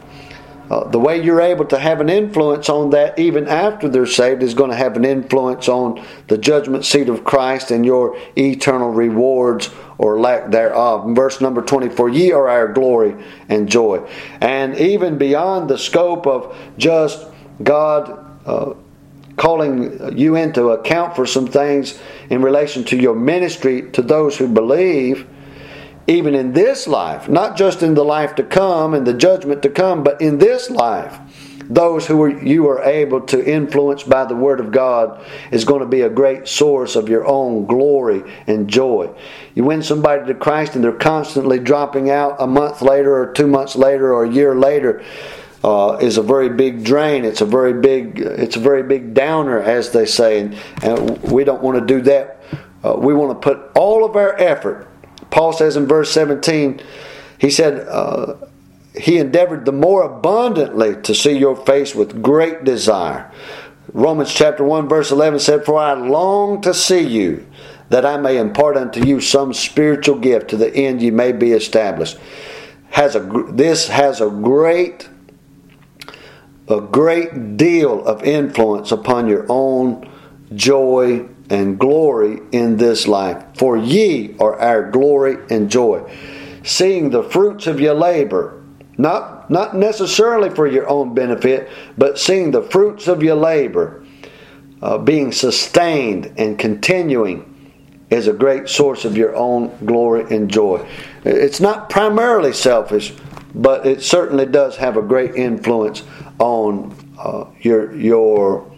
Uh, 0.71 0.87
the 0.89 0.99
way 0.99 1.23
you're 1.23 1.41
able 1.41 1.65
to 1.65 1.79
have 1.79 2.03
an 2.03 2.11
influence 2.11 2.69
on 2.69 2.91
that 2.91 3.19
even 3.19 3.49
after 3.49 3.89
they're 3.89 4.05
saved 4.05 4.43
is 4.43 4.53
going 4.53 4.69
to 4.71 4.77
have 4.77 4.97
an 4.97 5.05
influence 5.05 5.67
on 5.67 6.05
the 6.27 6.37
judgment 6.37 6.85
seat 6.85 7.09
of 7.09 7.25
Christ 7.25 7.71
and 7.71 7.87
your 7.87 8.19
eternal 8.37 8.91
rewards 8.91 9.71
or 9.99 10.19
lack 10.19 10.51
thereof. 10.51 11.15
Verse 11.15 11.41
number 11.41 11.61
24 11.61 12.09
Ye 12.09 12.33
are 12.33 12.49
our 12.49 12.73
glory 12.73 13.15
and 13.49 13.69
joy. 13.69 14.09
And 14.41 14.77
even 14.79 15.19
beyond 15.19 15.69
the 15.69 15.79
scope 15.79 16.27
of 16.27 16.57
just 16.79 17.27
God. 17.63 18.25
Uh, 18.47 18.75
calling 19.39 20.19
you 20.19 20.35
into 20.35 20.71
account 20.71 21.17
for 21.17 21.25
some 21.25 21.47
things 21.47 21.99
in 22.29 22.43
relation 22.43 22.85
to 22.85 22.97
your 22.97 23.15
ministry 23.15 23.89
to 23.93 24.03
those 24.03 24.37
who 24.37 24.49
believe, 24.49 25.27
even 26.07 26.35
in 26.35 26.53
this 26.53 26.87
life, 26.87 27.29
not 27.29 27.57
just 27.57 27.83
in 27.83 27.95
the 27.95 28.05
life 28.05 28.35
to 28.35 28.43
come 28.43 28.93
and 28.95 29.07
the 29.07 29.15
judgment 29.15 29.63
to 29.63 29.71
come, 29.71 30.03
but 30.03 30.21
in 30.21 30.39
this 30.39 30.69
life. 30.69 31.19
Those 31.69 32.07
who 32.07 32.23
are, 32.23 32.43
you 32.43 32.69
are 32.69 32.83
able 32.83 33.21
to 33.23 33.45
influence 33.45 34.03
by 34.03 34.25
the 34.25 34.35
Word 34.35 34.61
of 34.61 34.73
God 34.73 35.25
is 35.51 35.65
going 35.65 35.81
to 35.81 35.87
be 35.87 36.01
a 36.01 36.09
great 36.09 36.49
source 36.49 36.97
of 36.97 37.09
your 37.09 37.27
own 37.27 37.67
glory 37.67 38.23
and 38.47 38.69
joy. 38.69 39.11
You 39.55 39.65
win 39.65 39.83
somebody 39.83 40.27
to 40.27 40.35
Christ 40.35 40.75
and 40.75 40.83
they're 40.83 40.93
constantly 40.93 41.59
dropping 41.59 42.11
out 42.11 42.37
a 42.39 42.47
month 42.47 42.81
later 42.81 43.15
or 43.15 43.33
two 43.33 43.47
months 43.47 43.77
later 43.77 44.15
or 44.15 44.25
a 44.25 44.31
year 44.31 44.55
later 44.55 45.05
uh, 45.63 45.99
is 46.01 46.17
a 46.17 46.23
very 46.23 46.49
big 46.49 46.85
drain. 46.85 47.25
It's 47.25 47.41
a 47.41 47.47
very 47.47 47.75
big 47.75 48.21
it's 48.21 48.57
a 48.57 48.61
very 48.61 48.83
big 48.83 49.15
downer, 49.15 49.61
as 49.61 49.91
they 49.91 50.07
say, 50.07 50.41
and, 50.41 50.57
and 50.83 51.21
we 51.23 51.45
don't 51.45 51.63
want 51.63 51.79
to 51.79 51.85
do 51.85 52.01
that. 52.03 52.43
Uh, 52.85 52.95
we 52.97 53.13
want 53.13 53.41
to 53.41 53.49
put 53.49 53.71
all 53.77 54.05
of 54.05 54.17
our 54.17 54.39
effort. 54.39 54.89
Paul 55.31 55.53
says 55.53 55.77
in 55.77 55.87
verse 55.87 56.11
17, 56.13 56.81
he 57.39 57.51
said, 57.51 57.87
uh, 57.89 58.35
He 58.97 59.19
endeavored 59.19 59.65
the 59.65 59.73
more 59.73 60.03
abundantly 60.03 60.97
to 61.03 61.15
see 61.15 61.37
your 61.37 61.57
face 61.57 61.95
with 61.95 62.23
great 62.23 62.65
desire. 62.65 63.31
Romans 63.93 64.33
chapter 64.33 64.65
1, 64.65 64.89
verse 64.89 65.11
11 65.11 65.41
said, 65.41 65.65
For 65.65 65.79
I 65.79 65.95
long 65.95 66.61
to 66.63 66.75
see 66.75 67.01
you, 67.01 67.47
that 67.89 68.05
I 68.05 68.17
may 68.17 68.39
impart 68.39 68.77
unto 68.77 69.05
you 69.05 69.21
some 69.21 69.55
spiritual 69.55 70.19
gift 70.19 70.51
to 70.51 70.57
the 70.57 70.75
end 70.75 71.01
you 71.01 71.13
may 71.13 71.33
be 71.33 71.53
established. 71.53 72.19
Has 72.91 73.15
a, 73.15 73.21
this 73.51 73.89
has 73.89 74.21
a 74.21 74.29
great 74.29 75.09
a 76.69 76.81
great 76.81 77.57
deal 77.57 78.05
of 78.07 78.23
influence 78.23 78.93
upon 78.93 79.27
your 79.27 79.47
own 79.49 80.09
joy 80.55 81.27
and 81.51 81.79
glory 81.79 82.41
in 82.53 82.77
this 82.77 83.09
life. 83.09 83.43
For 83.57 83.77
ye 83.77 84.37
are 84.39 84.59
our 84.61 84.91
glory 84.91 85.39
and 85.51 85.71
joy. 85.71 86.11
Seeing 86.63 87.11
the 87.11 87.23
fruits 87.23 87.67
of 87.67 87.81
your 87.81 87.95
labor, 87.95 88.58
not, 88.99 89.51
not 89.51 89.77
necessarily 89.77 90.51
for 90.51 90.67
your 90.67 90.89
own 90.89 91.15
benefit, 91.15 91.71
but 91.97 92.19
seeing 92.19 92.51
the 92.51 92.63
fruits 92.63 93.09
of 93.09 93.23
your 93.23 93.37
labor 93.37 94.05
uh, 94.83 94.99
being 94.99 95.33
sustained 95.33 96.33
and 96.37 96.59
continuing 96.59 97.55
is 98.11 98.27
a 98.27 98.33
great 98.33 98.69
source 98.69 99.05
of 99.05 99.17
your 99.17 99.35
own 99.37 99.77
glory 99.85 100.25
and 100.35 100.51
joy. 100.51 100.87
It's 101.25 101.61
not 101.61 101.91
primarily 101.91 102.53
selfish, 102.53 103.15
but 103.55 103.87
it 103.87 104.03
certainly 104.03 104.47
does 104.47 104.77
have 104.77 104.97
a 104.97 105.03
great 105.03 105.35
influence 105.35 106.03
on 106.39 106.95
uh, 107.19 107.47
your 107.61 107.95
your 107.95 108.71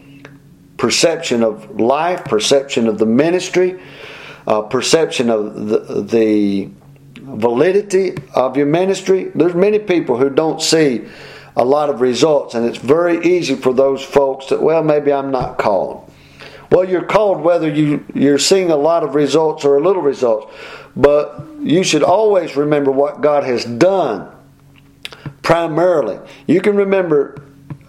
perception 0.77 1.43
of 1.45 1.79
life, 1.79 2.25
perception 2.25 2.89
of 2.89 2.99
the 2.99 3.07
ministry, 3.07 3.81
uh, 4.47 4.63
perception 4.63 5.29
of 5.29 5.69
the, 5.69 6.03
the 6.03 6.71
validity 7.21 8.15
of 8.35 8.57
your 8.57 8.67
ministry. 8.67 9.31
There's 9.35 9.55
many 9.55 9.79
people 9.79 10.17
who 10.17 10.31
don't 10.31 10.61
see 10.61 11.07
a 11.57 11.65
lot 11.65 11.91
of 11.91 12.01
results, 12.01 12.55
and 12.55 12.67
it's 12.67 12.79
very 12.79 13.25
easy 13.25 13.55
for 13.55 13.73
those 13.73 14.03
folks 14.03 14.47
that, 14.47 14.63
well, 14.63 14.83
maybe 14.83 15.13
I'm 15.13 15.31
not 15.31 15.59
called. 15.59 16.11
Well, 16.71 16.89
you're 16.89 17.05
called 17.05 17.41
whether 17.41 17.69
you, 17.69 18.05
you're 18.15 18.39
seeing 18.39 18.71
a 18.71 18.77
lot 18.77 19.03
of 19.03 19.15
results 19.15 19.65
or 19.65 19.77
a 19.77 19.81
little 19.81 20.03
results, 20.03 20.53
but 20.95 21.45
you 21.61 21.83
should 21.83 22.03
always 22.03 22.57
remember 22.57 22.93
what 22.93 23.21
God 23.21 23.45
has 23.45 23.65
done 23.65 24.31
primarily. 25.43 26.19
You 26.47 26.61
can 26.61 26.77
remember 26.77 27.43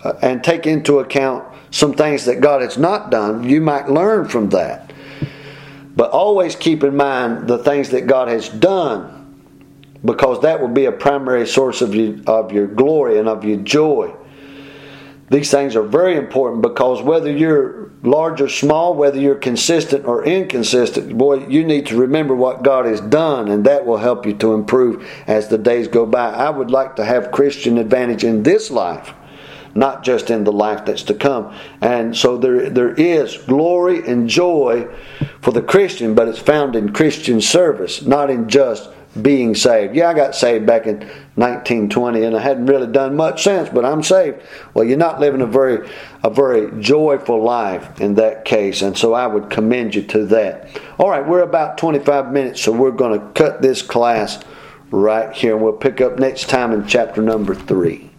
uh, 0.04 0.14
and 0.22 0.44
take 0.44 0.66
into 0.66 1.00
account 1.00 1.48
some 1.70 1.94
things 1.94 2.26
that 2.26 2.42
God 2.42 2.62
has 2.62 2.78
not 2.78 3.12
done. 3.12 3.44
You 3.44 3.62
might 3.62 3.88
learn 3.88 4.28
from 4.28 4.50
that. 4.50 4.92
But 5.96 6.10
always 6.12 6.56
keep 6.56 6.84
in 6.84 6.96
mind 6.96 7.48
the 7.48 7.60
things 7.60 7.90
that 7.90 8.08
God 8.08 8.28
has 8.30 8.50
done 8.50 9.21
because 10.04 10.42
that 10.42 10.60
will 10.60 10.68
be 10.68 10.86
a 10.86 10.92
primary 10.92 11.48
source 11.48 11.82
of, 11.82 11.94
you, 11.94 12.24
of 12.28 12.52
your 12.52 12.68
glory 12.68 13.20
and 13.20 13.28
of 13.28 13.44
your 13.44 13.58
joy. 13.58 14.14
These 15.30 15.50
things 15.50 15.76
are 15.76 15.84
very 15.84 16.18
important 16.18 16.62
because 16.62 17.02
whether 17.02 17.32
you're 17.32 17.90
large 18.04 18.42
or 18.42 18.50
small, 18.50 18.96
whether 18.96 19.20
you're 19.20 19.36
consistent 19.36 20.06
or 20.06 20.26
inconsistent, 20.26 21.18
boy, 21.18 21.48
you 21.48 21.64
need 21.64 21.86
to 21.86 21.96
remember 21.96 22.36
what 22.36 22.64
God 22.64 22.86
has 22.86 23.00
done, 23.00 23.48
and 23.50 23.66
that 23.66 23.86
will 23.86 23.98
help 23.98 24.26
you 24.26 24.34
to 24.38 24.54
improve 24.54 25.08
as 25.28 25.48
the 25.48 25.58
days 25.58 25.88
go 25.88 26.06
by. 26.06 26.32
I 26.32 26.50
would 26.50 26.72
like 26.72 26.96
to 26.98 27.06
have 27.06 27.32
Christian 27.32 27.78
advantage 27.78 28.24
in 28.24 28.44
this 28.44 28.72
life 28.72 29.14
not 29.74 30.04
just 30.04 30.30
in 30.30 30.44
the 30.44 30.52
life 30.52 30.86
that's 30.86 31.04
to 31.04 31.14
come. 31.14 31.56
And 31.80 32.16
so 32.16 32.38
there, 32.38 32.70
there 32.70 32.94
is 32.94 33.38
glory 33.38 34.06
and 34.06 34.28
joy 34.28 34.88
for 35.40 35.52
the 35.52 35.62
Christian, 35.62 36.14
but 36.14 36.28
it's 36.28 36.40
found 36.40 36.76
in 36.76 36.92
Christian 36.92 37.40
service, 37.40 38.02
not 38.02 38.30
in 38.30 38.50
just 38.50 38.90
being 39.20 39.56
saved. 39.56 39.96
Yeah, 39.96 40.10
I 40.10 40.14
got 40.14 40.36
saved 40.36 40.66
back 40.66 40.88
in 40.88 41.00
1920 41.36 42.24
and 42.24 42.36
I 42.36 42.40
hadn't 42.40 42.68
really 42.68 42.88
done 42.88 43.16
much 43.16 43.44
since, 43.44 43.70
but 43.70 43.84
I'm 43.84 44.04
saved. 44.04 44.42
Well, 44.74 44.86
you're 44.86 44.98
not 44.98 45.20
living 45.20 45.42
a 45.42 45.48
very 45.48 45.90
a 46.24 46.30
very 46.30 46.72
joyful 46.82 47.42
life 47.44 48.00
in 48.00 48.16
that 48.16 48.46
case, 48.46 48.82
and 48.82 48.98
so 48.98 49.14
I 49.14 49.28
would 49.28 49.50
commend 49.50 49.96
you 49.96 50.04
to 50.04 50.26
that. 50.28 50.70
All 51.00 51.10
right, 51.10 51.28
we're 51.28 51.42
about 51.42 51.78
25 51.78 52.32
minutes, 52.32 52.62
so 52.62 52.72
we're 52.72 52.92
going 52.92 53.20
to 53.20 53.26
cut 53.34 53.62
this 53.62 53.82
class 53.82 54.40
right 54.92 55.34
here 55.34 55.56
and 55.56 55.64
we'll 55.64 55.74
pick 55.74 56.02
up 56.02 56.20
next 56.20 56.50
time 56.50 56.72
in 56.74 56.86
chapter 56.86 57.22
number 57.22 57.56
3. 57.56 58.11